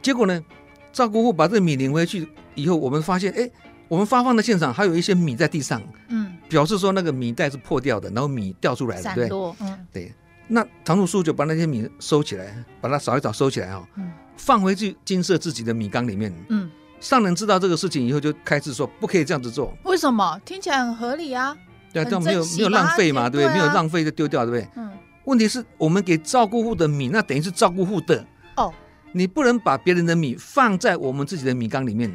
[0.00, 0.44] 结果呢，
[0.92, 3.50] 照顾户把这个米领回去以后，我们发现，哎。
[3.88, 9.30] 我们发放的现场还有一些米在地上，嗯，表示说那个米袋是破掉的，然后米掉出来了，对，
[9.60, 10.12] 嗯，对。
[10.48, 16.70] 那常住叔就把那些米收起来，把它扫一扫收起来哦，嗯，放回去金色自己的米缸里面，嗯。
[17.00, 19.72] 上人知道这个事情以后，就开始说不可以这样子做。
[19.84, 20.36] 为什么？
[20.44, 21.56] 听起来很合理啊。
[21.92, 23.56] 对啊，这样没有没有浪费嘛，对不对？
[23.56, 24.68] 没有浪费就丢掉，对不对？
[24.74, 24.90] 嗯。
[25.26, 28.74] 问题是我们给照顾户的米，那等于是照顾户的哦，
[29.12, 32.12] 你不能把别人的米放在我们自己的米缸里面。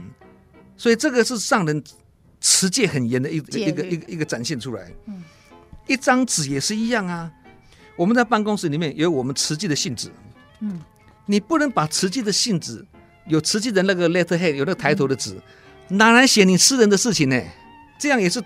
[0.75, 1.81] 所以这个是上人
[2.41, 4.91] 持戒很严的一一个一个一个展现出来。
[5.05, 5.23] 嗯，
[5.87, 7.31] 一张纸也是一样啊。
[7.95, 10.11] 我们在办公室里面有我们慈济的信纸。
[10.59, 10.81] 嗯，
[11.25, 12.85] 你不能把慈济的信纸
[13.27, 15.39] 有慈济的那个 letterhead 有那个抬头的纸，
[15.89, 17.41] 拿来写你私人的事情呢？
[17.99, 18.43] 这样也是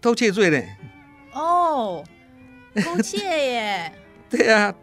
[0.00, 0.62] 偷窃罪呢。
[1.32, 2.04] 哦，
[2.74, 3.92] 偷窃耶。
[4.28, 4.74] 对呀。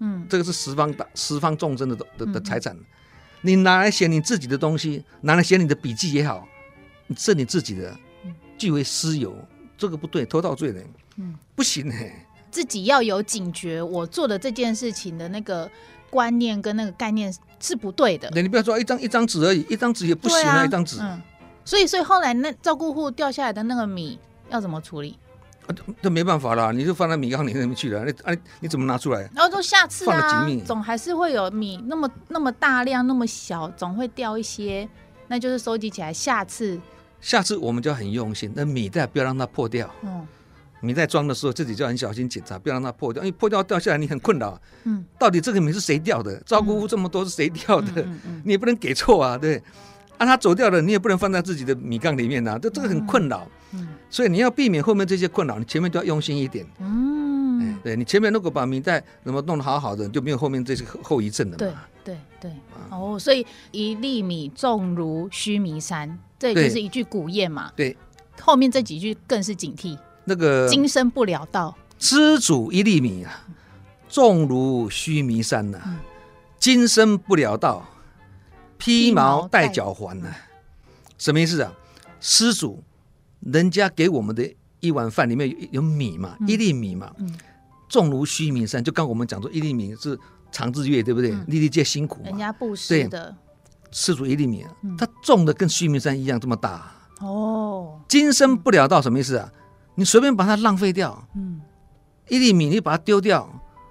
[0.00, 2.76] 嗯，这个是十方大十方众生的的的财产。
[3.40, 6.46] 你拿来写你自己的东西，拿来写你的笔记也好，
[7.16, 7.98] 是你自己的，
[8.56, 9.36] 据为私有，
[9.76, 10.80] 这个不对，偷盗罪的，
[11.16, 15.70] 嗯，不行哎、欸，自己要有警觉，我做的这件事情的那个
[16.10, 18.30] 观念跟那个概念是不对的。
[18.30, 20.98] 对，你不要说一张一张纸而已，一张纸也不行啊，啊一张纸。
[21.00, 21.20] 嗯，
[21.64, 24.18] 所以所以后来那照顾户掉下来的那个米
[24.50, 25.18] 要怎么处理？
[26.00, 28.02] 这没办法啦，你就放在米缸里面去了。
[28.02, 29.20] 那啊，你怎么拿出来？
[29.34, 34.88] 然后说下次啊，总还是会有米那么那么大量那么小，总会掉一些，
[35.26, 36.10] 那就是收集起来。
[36.10, 36.80] 下次，
[37.20, 39.90] 下次我们就要很用心，那米袋不要让它破掉。
[40.00, 40.26] 嗯，
[40.80, 44.60] 米袋装的时候自己就很小心检查，不要让它破掉，因为破掉掉下来你很困扰。
[44.84, 46.40] 嗯，到底这个米是谁掉的？
[46.46, 48.02] 照顾户这么多是谁掉的？
[48.02, 49.62] 嗯嗯嗯、你也不能给错啊，对。
[50.18, 53.48] 啊，他走掉了，你也不能放在自己的米缸里面呐、啊，这这个很困扰。
[53.72, 56.66] 嗯，所以你要避免后面这些困扰，你前面都要用心一点。
[56.80, 61.58] 嗯，哎，对你前面如果把米袋怎么弄得好好的，就没有后面这些后遗症了嘛。
[61.58, 62.52] 对对对。
[62.90, 67.70] 哦，所以一粒米重如须弥山，这就是一句古谚嘛。
[67.76, 67.96] 对。
[68.40, 69.96] 后面这几句更是警惕。
[70.28, 73.46] 那个今生不了道，施主一粒米啊，
[74.08, 75.96] 重如须弥山呐、啊，嗯、
[76.58, 77.84] 今生不了道。
[78.76, 80.28] 披毛戴脚环呢？
[81.18, 81.72] 什么意思啊？
[82.20, 82.80] 施主，
[83.40, 87.36] 人家给我们的一碗饭里面有有米嘛，嗯、一粒米嘛，嗯、
[87.88, 88.84] 重如须弥山。
[88.84, 90.16] 就刚我们讲说，一粒米是
[90.52, 91.32] 长日月，对不对？
[91.32, 92.28] 嗯、粒粒皆辛苦嘛。
[92.28, 93.34] 人家布施的，
[93.90, 96.94] 施主一粒米，嗯、它重的跟须弥山一样这么大。
[97.20, 99.50] 哦，今生不了道什么意思啊？
[99.98, 101.60] 你随便把它浪费掉，嗯，
[102.28, 103.50] 一粒米你把它丢掉，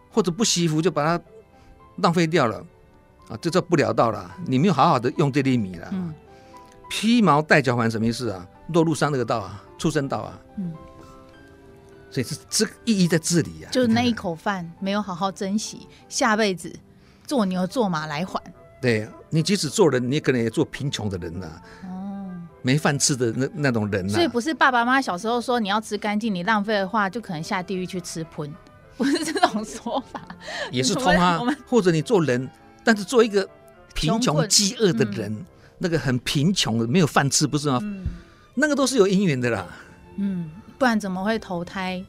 [0.10, 1.22] 或者不惜福就把它
[1.98, 2.65] 浪费掉了。
[3.28, 5.89] 啊，这叫不了道了，你没有好好的用这粒米了。
[5.91, 6.13] 嗯，
[6.89, 8.48] 披毛戴脚环什么意思啊？
[8.70, 10.39] 落入三恶道啊，畜生道啊。
[10.56, 10.72] 嗯，
[12.10, 16.74] 所以这这个意义在这里啊，就是那一口饭没有好好珍惜，下辈子
[17.26, 18.41] 做牛做马来还。
[18.82, 21.62] 对，你即使做人，你可能也做贫穷的人呐、啊。
[22.67, 24.08] 哦，没饭吃的那那种人。
[24.10, 28.53] 所以不是爸爸妈妈小时候说你要吃干净，你浪费的话就可能下地狱去吃荤，
[28.97, 30.21] 不是这种说法。
[30.71, 32.49] 也是 通啊，或者你做人。
[32.84, 33.47] 但是做一个
[33.93, 35.45] 贫穷饥饿的人，嗯、
[35.77, 37.80] 那个很贫穷的没有饭吃，不是吗？
[37.82, 38.06] 嗯、
[38.56, 39.65] 那个都是有因缘的啦。
[40.17, 42.01] 嗯，不然怎么会投胎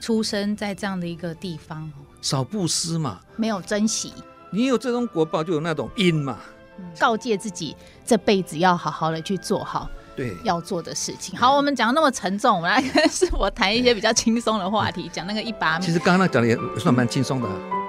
[0.00, 1.88] 出生在这样的一个地方？
[2.20, 4.12] 少布施嘛，没有珍惜。
[4.50, 6.38] 你有这种果报，就有那种因嘛。
[6.78, 11.38] 嗯、告诫自己这辈子要好好的去做好对要做的事情。
[11.38, 15.84] 好，我们讲那么沉重，我们来 开始我谈一些比较轻松的话题，讲、嗯、那个一把米。
[15.84, 17.48] 其实刚刚那讲的也算蛮轻松的。
[17.48, 17.84] 嗯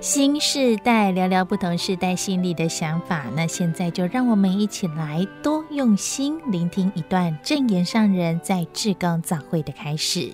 [0.00, 10.32] 新世代聊聊不同世代心里的想法，那现在就让我们一起来多用心聆听一段正言上人在志工早会的开始。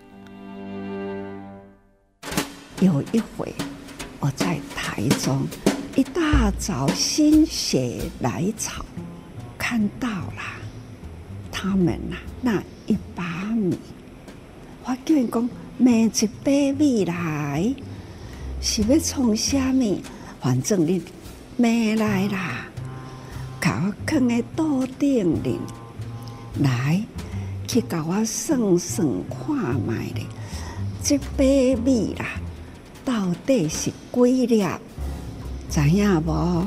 [2.80, 3.52] 有一回，
[4.20, 5.44] 我在台中，
[5.96, 8.84] 一大早心血来潮，
[9.56, 10.42] 看到了
[11.52, 13.22] 他们呐、那一把
[13.54, 13.78] 米，
[14.84, 17.72] 我叫人讲买一杯米来。
[18.60, 20.00] 是要创啥物？
[20.40, 21.00] 反正你
[21.56, 22.66] 买来啦，
[23.60, 25.60] 把我放在桌顶里，
[26.60, 27.00] 来，
[27.68, 30.26] 去给我算算看卖咧，
[31.00, 32.26] 这杯米啦，
[33.04, 34.64] 到底是几粒？
[35.74, 36.64] 知影无？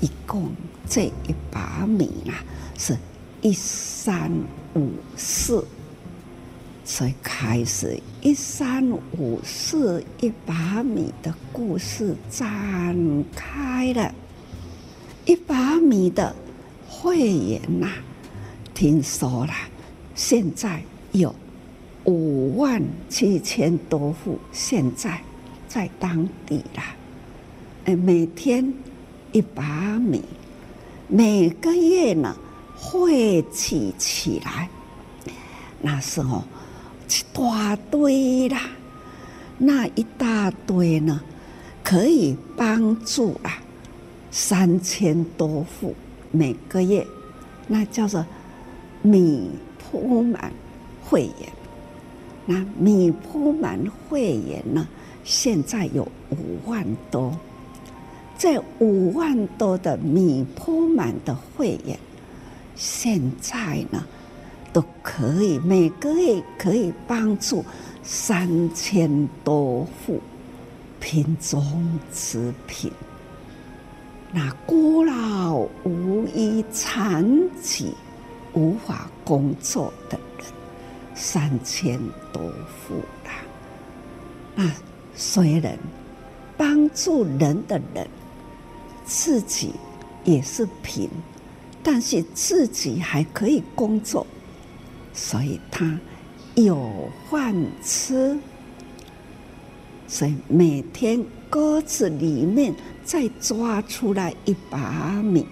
[0.00, 0.50] 一共
[0.88, 2.42] 这一把米啊，
[2.76, 2.98] 是
[3.40, 4.28] 一三
[4.74, 5.64] 五四，
[6.84, 14.12] 所以开始一三五四一把米的故事展开了。
[15.24, 16.34] 一把米的
[16.88, 17.88] 会员呐，
[18.74, 19.52] 听说了，
[20.16, 21.32] 现在有
[22.02, 25.20] 五万七千多户，现在
[25.68, 26.82] 在当地了。
[27.86, 28.72] 哎，每天。
[29.32, 30.22] 一把米，
[31.08, 32.34] 每个月呢
[32.74, 34.70] 汇集起来，
[35.82, 36.42] 那时候
[37.06, 38.62] 一大堆啦，
[39.58, 41.20] 那一大堆呢，
[41.84, 43.58] 可以帮助啊
[44.30, 45.94] 三千多户
[46.30, 47.06] 每个月，
[47.66, 48.24] 那叫做
[49.02, 50.50] 米铺满
[51.04, 51.52] 会员。
[52.46, 53.78] 那米铺满
[54.08, 54.88] 会员呢，
[55.24, 57.36] 现在有五万多。
[58.38, 61.98] 这五万多的米铺满的会员，
[62.74, 64.06] 现在呢，
[64.74, 67.64] 都可以每个月可以帮助
[68.02, 70.20] 三千多户
[71.00, 72.92] 贫中之贫。
[74.32, 77.24] 那孤老无依、残
[77.62, 77.94] 疾
[78.52, 80.46] 无法工作的人，
[81.14, 81.98] 三千
[82.34, 83.32] 多户啦。
[84.54, 84.70] 那
[85.14, 85.78] 虽然
[86.54, 88.06] 帮助人的人。
[89.06, 89.72] 自己
[90.24, 91.08] 也是贫，
[91.80, 94.26] 但是自己还可以工作，
[95.14, 95.98] 所以他
[96.56, 97.54] 有饭
[97.84, 98.36] 吃。
[100.08, 105.46] 所以每天锅子里面再抓出来一把米，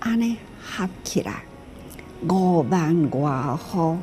[0.00, 1.42] 安尼合起来
[2.28, 3.96] 五万外户，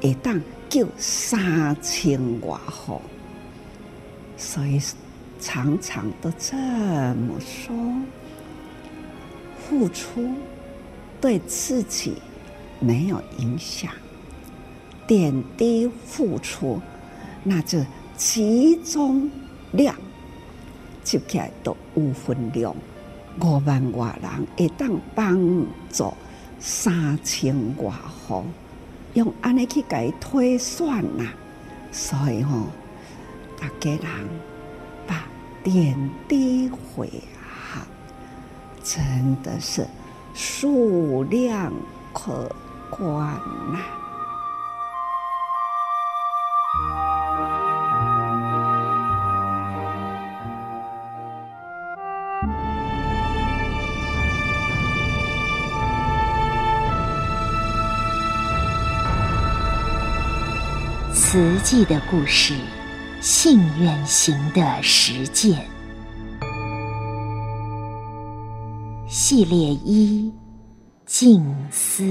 [0.00, 0.40] 会当
[0.70, 2.98] 救三千外户，
[4.38, 4.80] 所以。
[5.42, 7.74] 常常都这么说，
[9.58, 10.30] 付出
[11.20, 12.14] 对自己
[12.78, 13.90] 没有影响，
[15.04, 16.80] 点滴付出，
[17.42, 17.84] 那就
[18.16, 19.28] 集中
[19.72, 19.96] 量，
[21.02, 22.72] 就起来都有分量。
[23.40, 26.14] 五万外人会当帮助
[26.60, 28.44] 三千外户，
[29.14, 31.26] 用安尼去给推算呐，
[31.90, 32.66] 所以吼、哦，
[33.60, 34.51] 大家人。
[35.06, 35.24] 把
[35.62, 37.08] 点滴回
[37.40, 37.86] 航，
[38.82, 39.86] 真的是
[40.34, 41.72] 数量
[42.12, 42.54] 可
[42.90, 43.34] 观
[43.72, 43.78] 呐！
[61.14, 62.54] 慈济的故事。
[63.22, 65.56] 信愿行的实践
[69.06, 70.32] 系列一：
[71.06, 72.02] 静思。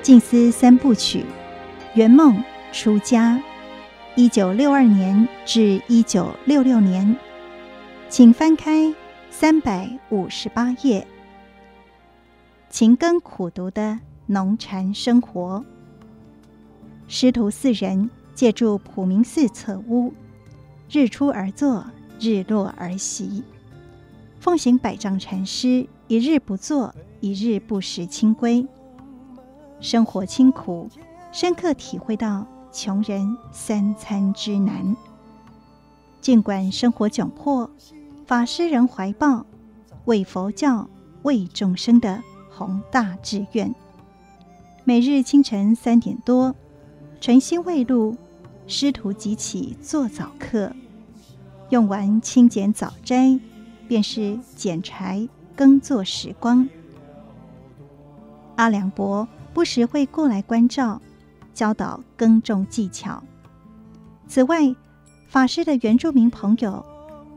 [0.00, 1.24] 静思三部曲：
[1.94, 3.36] 圆梦、出家，
[4.14, 7.16] 一九六二年至一九六六年，
[8.08, 8.94] 请翻开
[9.28, 11.04] 三百五十八页。
[12.70, 15.64] 勤耕苦读的农禅生活，
[17.08, 20.14] 师徒四人借住普明寺侧屋，
[20.88, 21.84] 日出而作，
[22.20, 23.42] 日落而息，
[24.38, 28.64] 奉行百丈禅师一日不做，一日不食清规，
[29.80, 30.88] 生活清苦，
[31.32, 34.96] 深刻体会到穷人三餐之难。
[36.20, 37.68] 尽管生活窘迫，
[38.26, 39.44] 法师仍怀抱
[40.04, 40.88] 为佛教、
[41.24, 42.22] 为众生的。
[42.60, 43.74] 宏大志愿，
[44.84, 46.54] 每日清晨三点多，
[47.18, 48.14] 晨星未露，
[48.66, 50.70] 师徒即起做早课，
[51.70, 53.40] 用完清简早斋，
[53.88, 56.68] 便是捡柴耕作时光。
[58.56, 61.00] 阿良伯不时会过来关照，
[61.54, 63.22] 教导耕种技巧。
[64.28, 64.76] 此外，
[65.26, 66.84] 法师的原住民朋友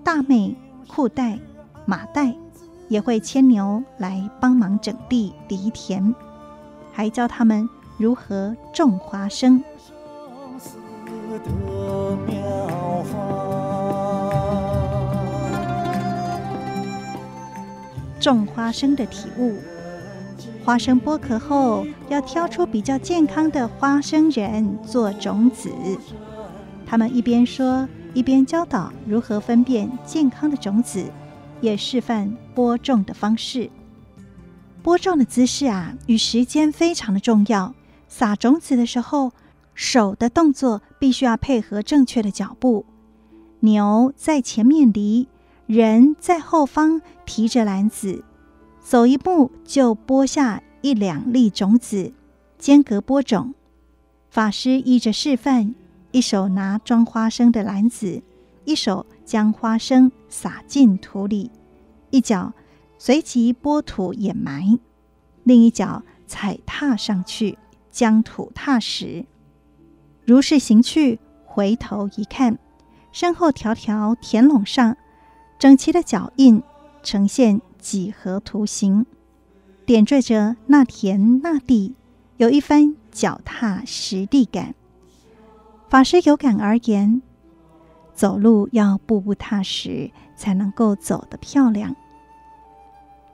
[0.03, 0.53] 大妹、
[0.85, 1.39] 库带、
[1.85, 2.35] 马带。
[2.87, 6.13] 也会牵牛来帮忙整地犁田，
[6.91, 7.67] 还教他们
[7.97, 9.63] 如何种花生。
[18.19, 19.57] 种花生的体悟：
[20.63, 25.69] 花生剥壳后，要挑出比较健康的花生仁做种子。
[26.85, 31.03] 他们一边说一边教导如何分辨健康的种子，
[31.63, 33.69] 也示范播种的方式。
[34.83, 37.73] 播种的姿势啊，与时间非常的重要。
[38.09, 39.31] 撒种子的时候，
[39.73, 42.85] 手的动作必须要配合正确的脚步。
[43.61, 45.29] 牛在前面犁，
[45.65, 48.25] 人在后方提着篮子，
[48.81, 52.11] 走一步就播下一两粒种子，
[52.57, 53.53] 间隔播种。
[54.29, 55.73] 法师依着示范，
[56.11, 58.21] 一手拿装花生的篮子，
[58.65, 61.51] 一手将花生撒进土里，
[62.09, 62.53] 一脚
[62.97, 64.79] 随即拨土掩埋，
[65.43, 67.57] 另一脚踩踏上去，
[67.91, 69.25] 将土踏实。
[70.25, 72.57] 如是行去，回头一看。
[73.11, 74.97] 身后条条田垄上，
[75.59, 76.63] 整齐的脚印
[77.03, 79.05] 呈现几何图形，
[79.85, 81.93] 点缀着那田那地，
[82.37, 84.73] 有一番脚踏实地感。
[85.89, 87.21] 法师有感而言：
[88.13, 91.95] 走路要步步踏实，才能够走得漂亮。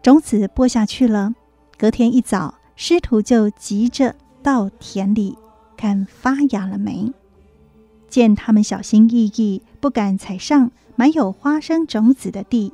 [0.01, 1.33] 种子播下去了，
[1.77, 5.37] 隔天一早，师徒就急着到田里
[5.75, 7.13] 看发芽了没。
[8.07, 12.73] 见他们小心翼翼，不敢踩上满有花生种子的地，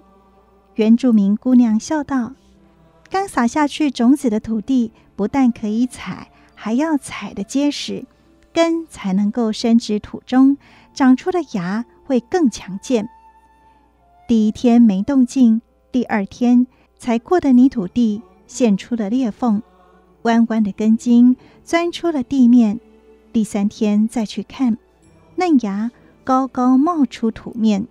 [0.76, 2.34] 原住民姑娘笑道
[3.10, 8.06] ：“刚撒下去种子的土地，不但可以踩，还要踩得结实，
[8.54, 10.58] 根才能够深植土中，
[10.94, 13.10] 长出的芽会更强健。”
[14.28, 16.66] 第一天没动静，第二天
[16.98, 19.62] 踩过的泥土地现出了裂缝，
[20.24, 22.80] 弯弯的根茎钻出了地面。
[23.34, 24.78] 第三天再去看。
[25.36, 25.92] 嫩芽
[26.24, 27.88] 高高冒出土面，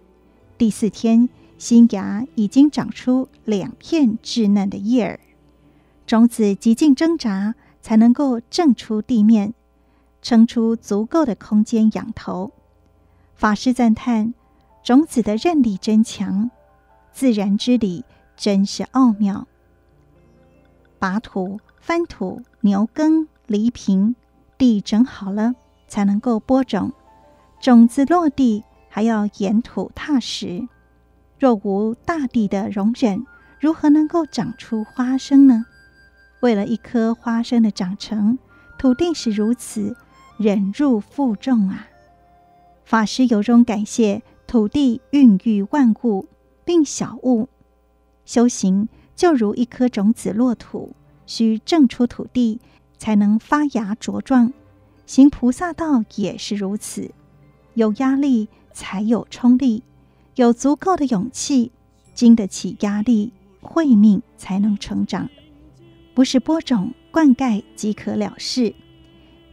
[0.57, 5.21] 第四天新芽已经长出两片稚嫩的叶儿，
[6.07, 9.53] 种子极尽挣扎才能够挣出地面，
[10.23, 12.51] 撑出足够的空间仰头。
[13.45, 14.33] 法师赞叹：
[14.83, 16.51] 种子的韧力真强，
[17.13, 18.03] 自然之理
[18.39, 19.47] 真是奥妙。
[20.99, 24.17] 拔土、翻土、牛耕、犁平，
[24.57, 25.55] 地整好了，
[25.87, 26.95] 才能够播种。
[27.61, 30.67] 种子落地还要掩土踏实，
[31.39, 33.27] 若无大地的容忍，
[33.61, 35.67] 如何能够长出花生呢？
[36.41, 38.39] 为了一颗花生的长成，
[38.79, 39.95] 土地是如此
[40.39, 41.89] 忍辱负重啊！
[42.85, 46.26] 法师由衷感谢土地孕育万物，
[46.64, 47.49] 并晓悟
[48.24, 50.95] 修行就如一颗种子落土，
[51.26, 52.61] 需挣出土地
[52.99, 54.53] 才能发芽茁壮。
[55.07, 57.11] 行菩萨道也是如此。
[57.74, 59.82] 有压力才有冲力，
[60.37, 61.72] 有足够的勇气，
[62.14, 65.28] 经得起压力，慧命才能成长。
[66.14, 68.74] 不是播种灌溉即可了事，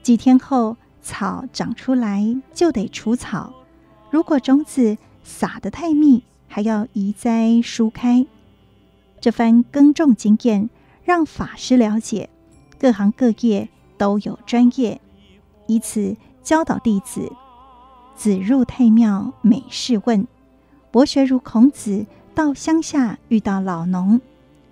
[0.03, 3.53] 几天后草长出来就得除草。
[4.09, 8.25] 如果种子撒得太密，还要移栽疏开。
[9.19, 10.69] 这番耕种经验
[11.03, 12.29] 让法师了解，
[12.79, 14.99] 各行各业都有专业，
[15.67, 17.31] 以此教导弟子。
[18.15, 20.27] 子入太庙每事问，
[20.91, 24.21] 博学如孔子，到乡下遇到老农，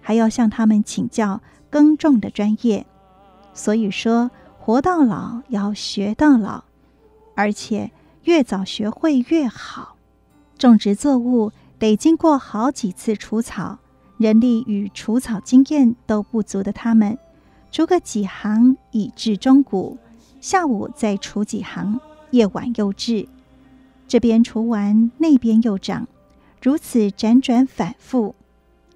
[0.02, 2.86] 还要向他们请教耕种的专业。
[3.54, 4.30] 所以说，
[4.70, 6.64] 活到老要学到老，
[7.34, 7.90] 而且
[8.26, 9.96] 越早学会越好。
[10.60, 13.80] 种植作物得经过好几次除草，
[14.20, 17.18] 人力与除草经验都不足的他们，
[17.72, 19.98] 除个几行以至中午，
[20.40, 22.00] 下午再除几行，
[22.30, 23.28] 夜晚又至。
[24.08, 26.08] 这边除完，那边又长，
[26.62, 28.36] 如此辗转反复。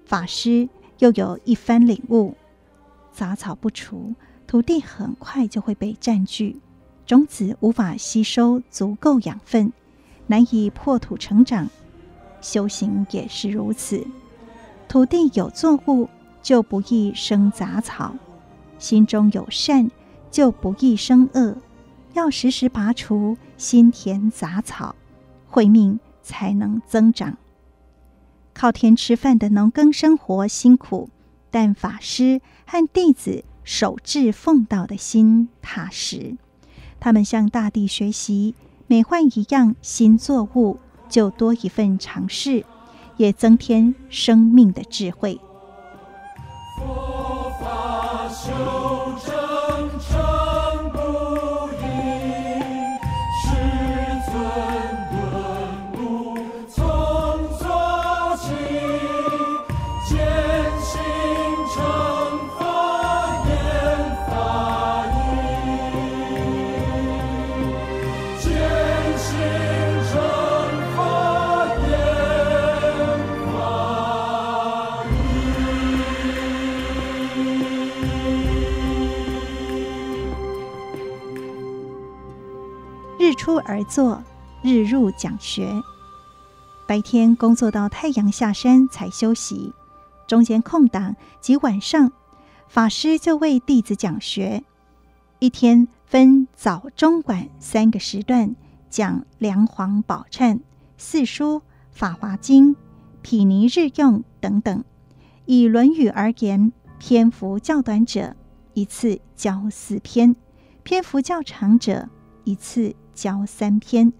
[0.06, 0.68] 法师
[1.00, 2.36] 又有一番领悟：
[3.12, 4.14] 杂草不除，
[4.54, 6.60] 土地很快就会被占据，
[7.04, 9.72] 种子无法吸收足够养分，
[10.28, 11.68] 难以破土成长。
[12.40, 14.06] 修行也是如此，
[14.86, 16.08] 土地有作物，
[16.40, 18.14] 就不易生杂草；
[18.78, 19.90] 心中有善，
[20.30, 21.56] 就不易生恶。
[22.12, 24.94] 要时时拔除心田杂草。
[25.48, 27.36] 慧命才能增长。
[28.52, 31.10] 靠天吃饭的农耕生活辛苦，
[31.50, 36.36] 但法师和弟子守志奉道的心踏实。
[37.00, 38.54] 他们向大地学习，
[38.86, 42.64] 每换一样新作物，就多一份尝试，
[43.16, 45.40] 也增添生命的智慧。
[46.78, 48.28] 佛法
[83.34, 84.22] 出而坐，
[84.62, 85.82] 日入讲学。
[86.86, 89.72] 白天工作到太阳下山才休息，
[90.26, 92.12] 中间空档及晚上，
[92.68, 94.62] 法师就为弟子讲学。
[95.38, 98.54] 一天分早、中、晚三个时段
[98.88, 100.52] 讲《梁皇宝忏》
[100.96, 101.56] 《四书》
[101.90, 102.74] 《法华经》
[103.22, 104.84] 《毗尼日用》等等。
[105.46, 108.34] 以《论语》而言，篇幅较短者
[108.72, 110.34] 一次教四篇，
[110.82, 112.08] 篇幅较长者
[112.44, 114.12] 一次教三篇。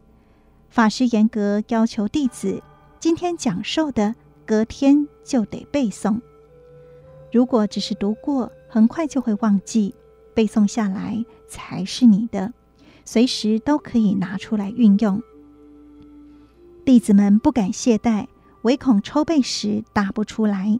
[0.71, 2.63] 法师严格要求弟子，
[2.99, 4.15] 今天讲授的，
[4.47, 6.21] 隔天就得背诵。
[7.31, 9.93] 如果只是读过，很快就会忘记；
[10.35, 12.53] 背诵下来才是你的，
[13.05, 15.23] 随时都可以拿出来运用。
[16.85, 18.27] 弟子们不敢懈怠，
[18.63, 20.79] 唯恐抽背时答不出来。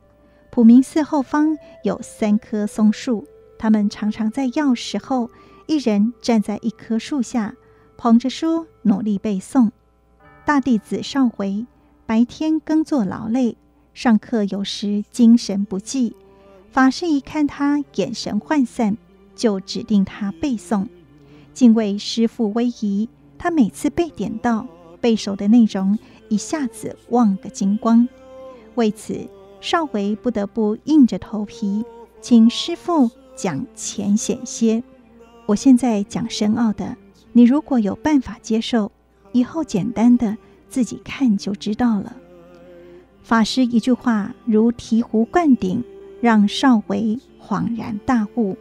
[0.51, 3.27] 普明寺后方有三棵松树，
[3.59, 5.31] 他们常常在要时候，
[5.67, 7.57] 一人站在一棵树下，
[7.97, 9.71] 捧着书努力背诵。
[10.45, 11.67] 大弟子少维
[12.07, 13.57] 白天耕作劳累，
[13.95, 16.15] 上课有时精神不济。
[16.71, 18.97] 法师一看他眼神涣散，
[19.35, 20.87] 就指定他背诵。
[21.53, 24.67] 敬畏师父威仪，他每次被点到
[25.01, 28.09] 背熟的内容，一下子忘个精光。
[28.75, 29.29] 为此，
[29.61, 31.85] 少维不得不硬着头皮，
[32.21, 34.83] 请师父讲浅显些。
[35.47, 36.97] 我现在讲深奥的，
[37.35, 38.91] 你如果有办法接受。
[39.33, 40.37] 以后简单的
[40.69, 42.15] 自己看就知道了。
[43.25, 45.83] 法师一句话如醍醐灌顶，
[46.21, 48.57] 让少维恍然大悟。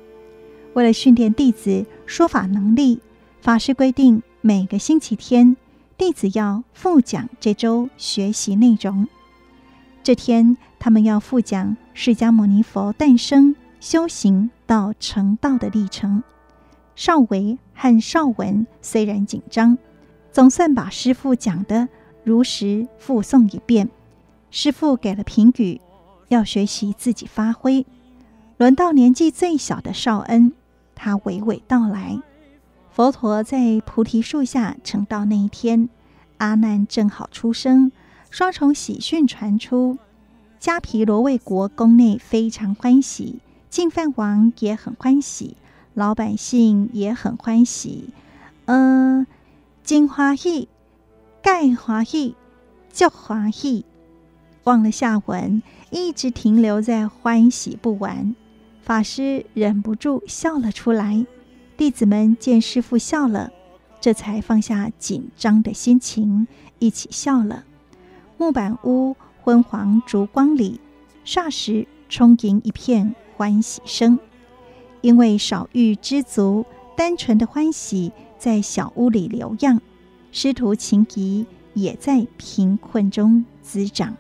[0.74, 3.00] 为了训练弟子说法能力，
[3.40, 5.56] 法师规定每个星期天
[5.96, 9.08] 弟子要复讲这周学习内容。
[10.02, 16.24] 这天他们要复讲释迦牟尼佛诞生、修行到成道的历程。
[16.96, 19.78] 少维和少文虽然紧张。
[20.32, 21.88] 总算把师父讲的
[22.24, 23.90] 如实复诵一遍，
[24.50, 25.80] 师父给了评语，
[26.30, 27.86] 要学习自己发挥。
[28.58, 30.54] 轮到年纪最小的少恩，
[30.96, 32.20] 他娓娓道来：
[32.92, 35.90] 佛陀在菩提树下成道那一天，
[36.38, 37.92] 阿难正好出生，
[38.30, 39.98] 双重喜讯传出，
[40.60, 43.40] 迦毗罗卫国宫内非常欢喜，
[43.70, 45.58] 净饭王也很欢喜，
[45.94, 48.10] 老百姓也很欢喜，
[48.66, 49.28] 嗯、呃。
[49.86, 50.70] 真欢喜，
[51.44, 52.36] 介欢喜，
[52.90, 53.84] 足欢喜。
[54.64, 58.34] 忘了下文，一直停留在欢喜不完。
[58.82, 61.26] 法师忍不住笑了出来。
[61.76, 63.52] 弟子们见师父笑了，
[64.00, 66.48] 这才放下紧张的心情，
[66.80, 67.66] 一起笑了。
[68.38, 70.80] 木板屋昏黄烛光里，
[71.26, 74.18] 霎时充盈一片欢喜声。
[75.04, 76.66] 因为少欲知足，
[76.98, 78.12] 单纯的欢喜。
[78.40, 79.80] 在小屋里留样，
[80.32, 84.18] 师徒情谊也在贫困中滋长。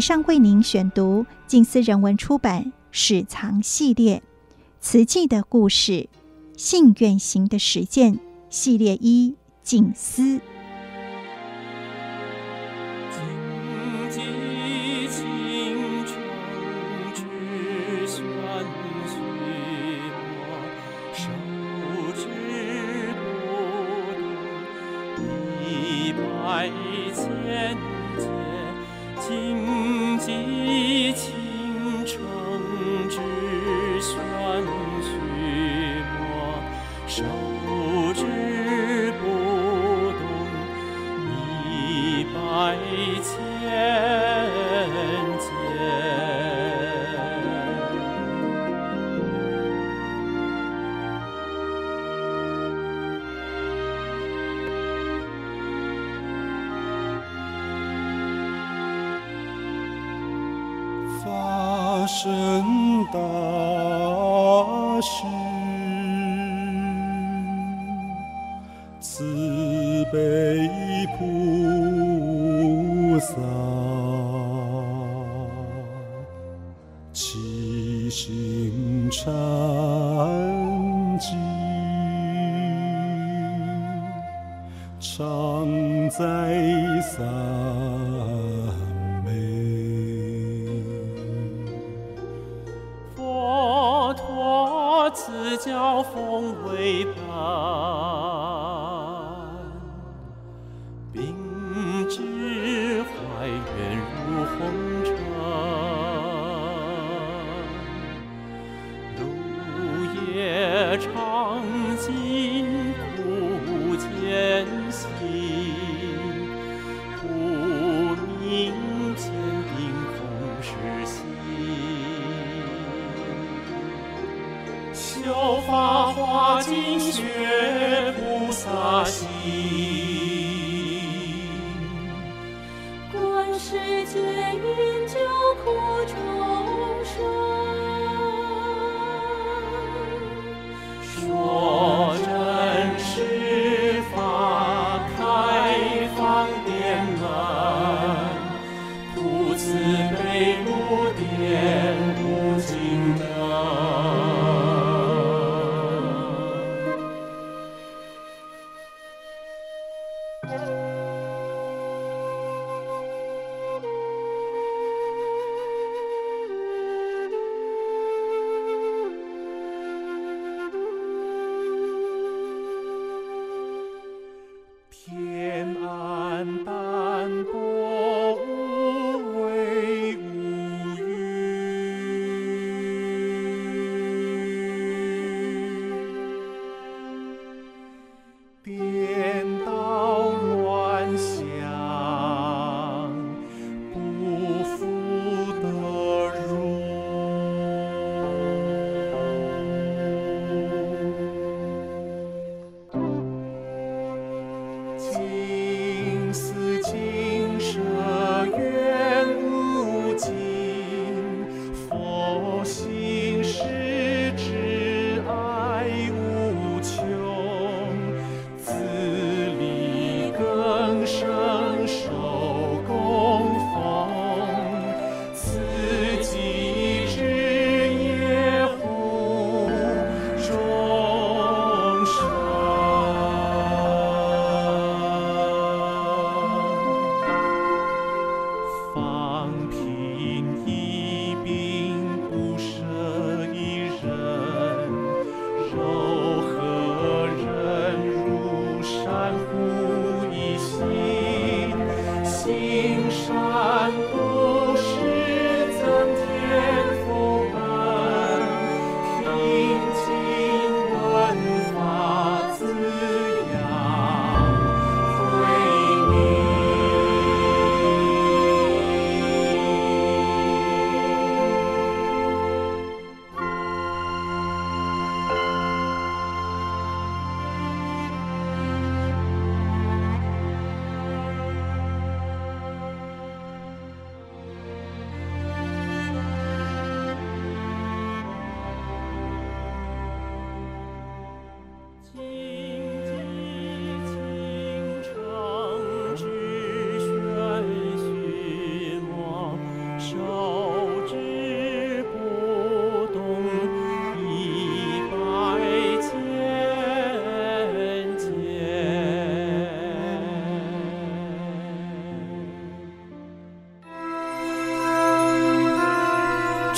[0.00, 4.16] 以上为您选读静思人文出版《史藏系列》
[4.80, 6.08] 瓷器的故事，
[6.56, 10.40] 信愿行的实践系列一静思。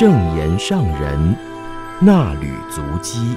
[0.02, 1.36] 正言上人
[2.00, 3.36] 那履足迹，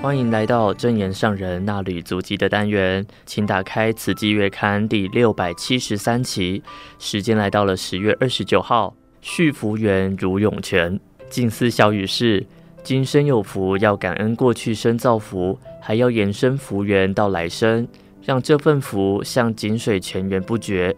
[0.00, 6.62] 欢迎来到正言上人那履足迹的单元，请打开《慈济月刊》第六百七十三期，
[6.98, 10.98] 时间来到了十月二十九号，续福缘如涌泉，
[11.28, 12.46] 静思小语是。
[12.84, 17.86] 今生有福，要感恩过去生造福，还要延伸福缘到来生，
[18.22, 20.94] 让这份福像井水泉源不绝。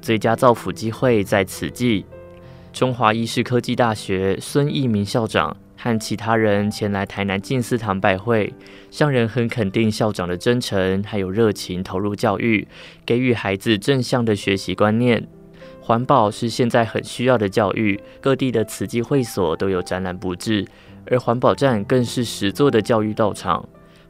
[0.00, 2.04] 最佳造福机会在此际。
[2.72, 8.52] 中华医事科技大学孙益民校长和其他人前来台南静思堂拜会，
[8.90, 12.68] 上人很肯定校长的真诚，还有热情投入教育，
[13.04, 15.26] 给予孩子正向的学习观念。
[15.80, 20.66] 环保是现在很需要的教育，各地的慈济会所都有展览布置。
[21.10, 23.66] 而环保站更是实作的教育道场，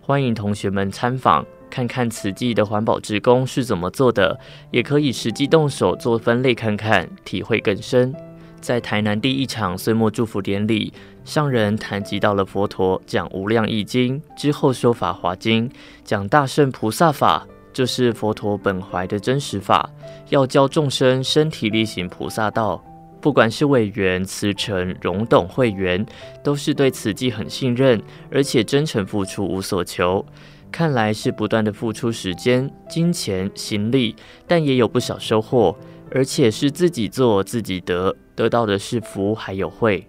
[0.09, 4.41] 欢迎同学们参访，看看慈济的环保职工是怎么做的，
[4.71, 8.15] 也可以实际动手做分类看看，体会更深。
[8.59, 10.91] 在台南第一场岁末祝福典礼，
[11.27, 15.69] 上人谈及到了佛陀讲《无量义经》之后说《法华经》，
[16.03, 19.91] 讲大圣菩萨法，就是佛陀本怀的真实法，
[20.31, 22.83] 要教众生身体力行菩萨道。
[23.29, 26.07] 不管是委员、慈诚、荣董会员，
[26.43, 28.01] 都是对此计很信任，
[28.33, 30.25] 而且真诚付出，无所求。
[30.73, 34.17] 看来是不断的付出时间、金钱、心力，
[34.47, 35.77] 但也有不少收获，
[36.11, 40.09] 而且是自己做自己得，得到的是福还有慧。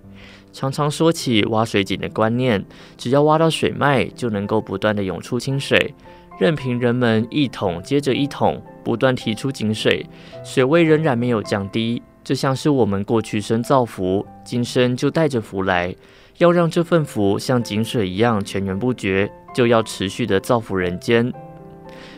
[0.53, 2.63] 常常说起挖水井的观念，
[2.95, 5.93] 只要挖到水脉，就能够不断的涌出清水，
[6.39, 10.05] 任凭人们一桶接着一桶不断提出井水，
[10.41, 12.01] 水位仍然没有降低。
[12.23, 15.95] 就像是我们过去生造福，今生就带着福来。
[16.37, 21.33] 要让这份福像井水一样泉源不绝，就要持续的造福人间。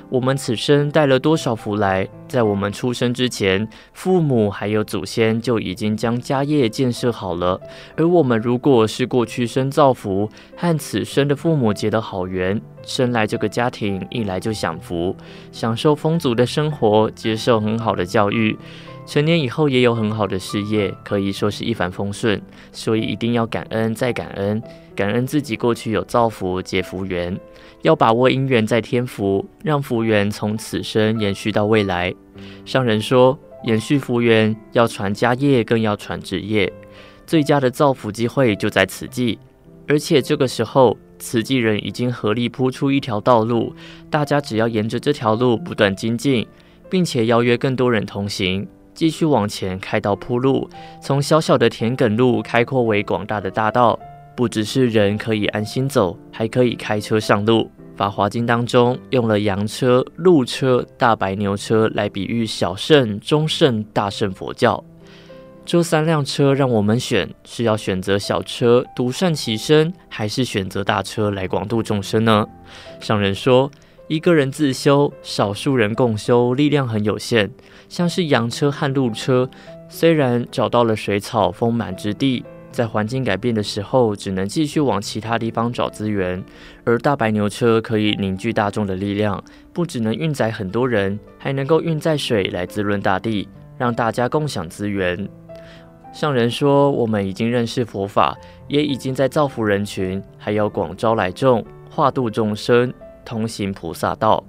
[0.09, 2.07] 我们此生带了多少福来？
[2.27, 7.59] 在我们出生之前，父母还有祖先就已经将家业建设好了。
[7.95, 15.15] 而我们如果是过去生造福，和此生的父母结的好缘，生来这个家庭一来就享福，
[15.51, 18.57] 享受丰足的生活，接受很好的教育。
[19.05, 22.41] 成年以后也有很好的事业，可以说是一帆风顺，
[22.71, 24.61] 所以一定要感恩再感恩，
[24.95, 27.37] 感恩自己过去有造福结福缘，
[27.81, 32.13] 要把握因缘再添福，让福缘从此生延续到未来。
[32.63, 36.71] 上人说，延续福缘要传家业，更要传职业，
[37.25, 39.37] 最佳的造福机会就在此际，
[39.87, 43.75] 而且这个时候慈济人已经合力铺出一条道路，
[44.09, 46.47] 大家只要沿着这条路不断精进，
[46.89, 48.65] 并且邀约更多人同行。
[49.01, 50.69] 继续往前开道铺路，
[51.01, 53.99] 从小小的田埂路开阔为广大的大道，
[54.35, 57.67] 不只是人可以安心走，还可以开车上路。
[57.95, 64.83] 法华经当中用了羊车、鹿车、大白牛车来比喻小圣、中圣、大圣佛教。
[65.65, 72.47] 这三辆车让我们选，是要选择小车独善其身，还是选择大车来广度众生呢？
[72.99, 73.71] 上人说。
[74.07, 77.49] 一个人自修，少数人共修，力量很有限。
[77.91, 79.49] 像是羊车和鹿车，
[79.89, 86.41] 虽然找到了水草丰满之地，在环境改变的时候，只能继续往其他地方找资源；
[86.85, 95.27] 而大白牛车可以凝聚大众的力量，不只能运载很多人，还能够运载水来滋润大地，让大家共享资源。
[96.13, 98.37] 上人说，我们已经认识佛法，
[98.69, 102.93] 也已经在造福人群，还要广招来众，化度众生。
[103.25, 104.41] 通行菩萨道，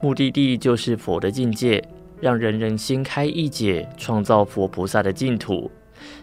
[0.00, 1.82] 目的地就是佛的境界，
[2.20, 5.70] 让人人心开意解，创造佛菩萨的净土。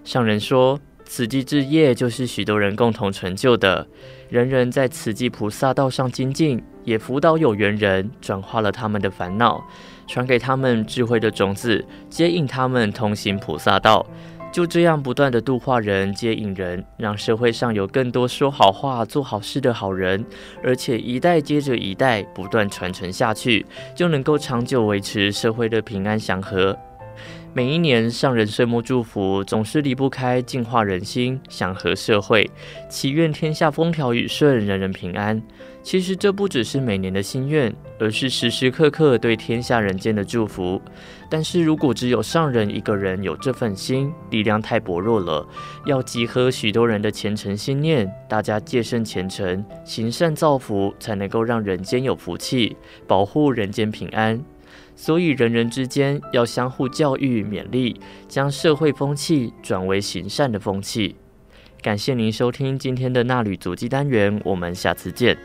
[0.03, 3.87] 上人说，慈济之业就是许多人共同成就的，
[4.29, 9.63] 人人在慈济菩萨道上精进，也辅导有缘人，转化了他们的烦恼，
[10.07, 14.05] 传给他们智慧的种子，接引他们同行菩萨道。
[14.57, 20.25] 就这样不断地度化人、接引人，让社会上有更多说好话、做好事的好人，
[20.63, 26.75] 而且一代接着一代不断传承下去，就能够长久维持社会的平安祥和。
[27.53, 32.47] 每一年上人岁末祝福，总是离不开净化人心、祥和社会，
[32.87, 35.41] 祈愿天下风调雨顺、人人平安。
[35.81, 40.79] 其实这不只是每年的心愿，而是时时刻刻对天下人间的祝福。
[41.31, 45.47] 但是如果只有上人一个人有这份心，力量太薄弱了。
[45.87, 52.77] 要集合许多人的虔诚心念，大家戒慎虔诚，行善造福，才能够让人间有福气，
[53.07, 54.43] 保护人间平安。
[54.97, 61.15] 所以人人之间要相互教育勉励，将社会风气转为行善的风气。
[61.83, 65.37] 感谢您收听今天的衲履足迹单元，我们下次见。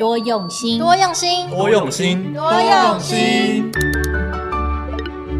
[0.00, 3.70] 多用心，多用心，多用心，多用心。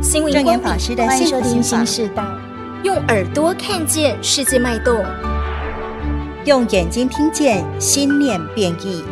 [0.02, 2.38] 新证严法师的幸福心法，
[2.82, 5.02] 用耳朵看见世界脉动，
[6.44, 9.02] 用眼睛听见心念变异。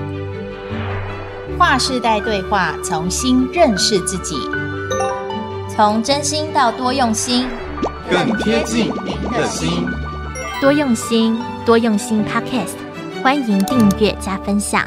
[1.56, 4.36] 跨世代对话，重新认识自己，
[5.74, 7.46] 从真心到多用心，
[8.10, 9.88] 更贴近您的心。
[10.60, 12.22] 多用心，多用心。
[12.26, 14.86] Podcast，欢迎订阅加分享。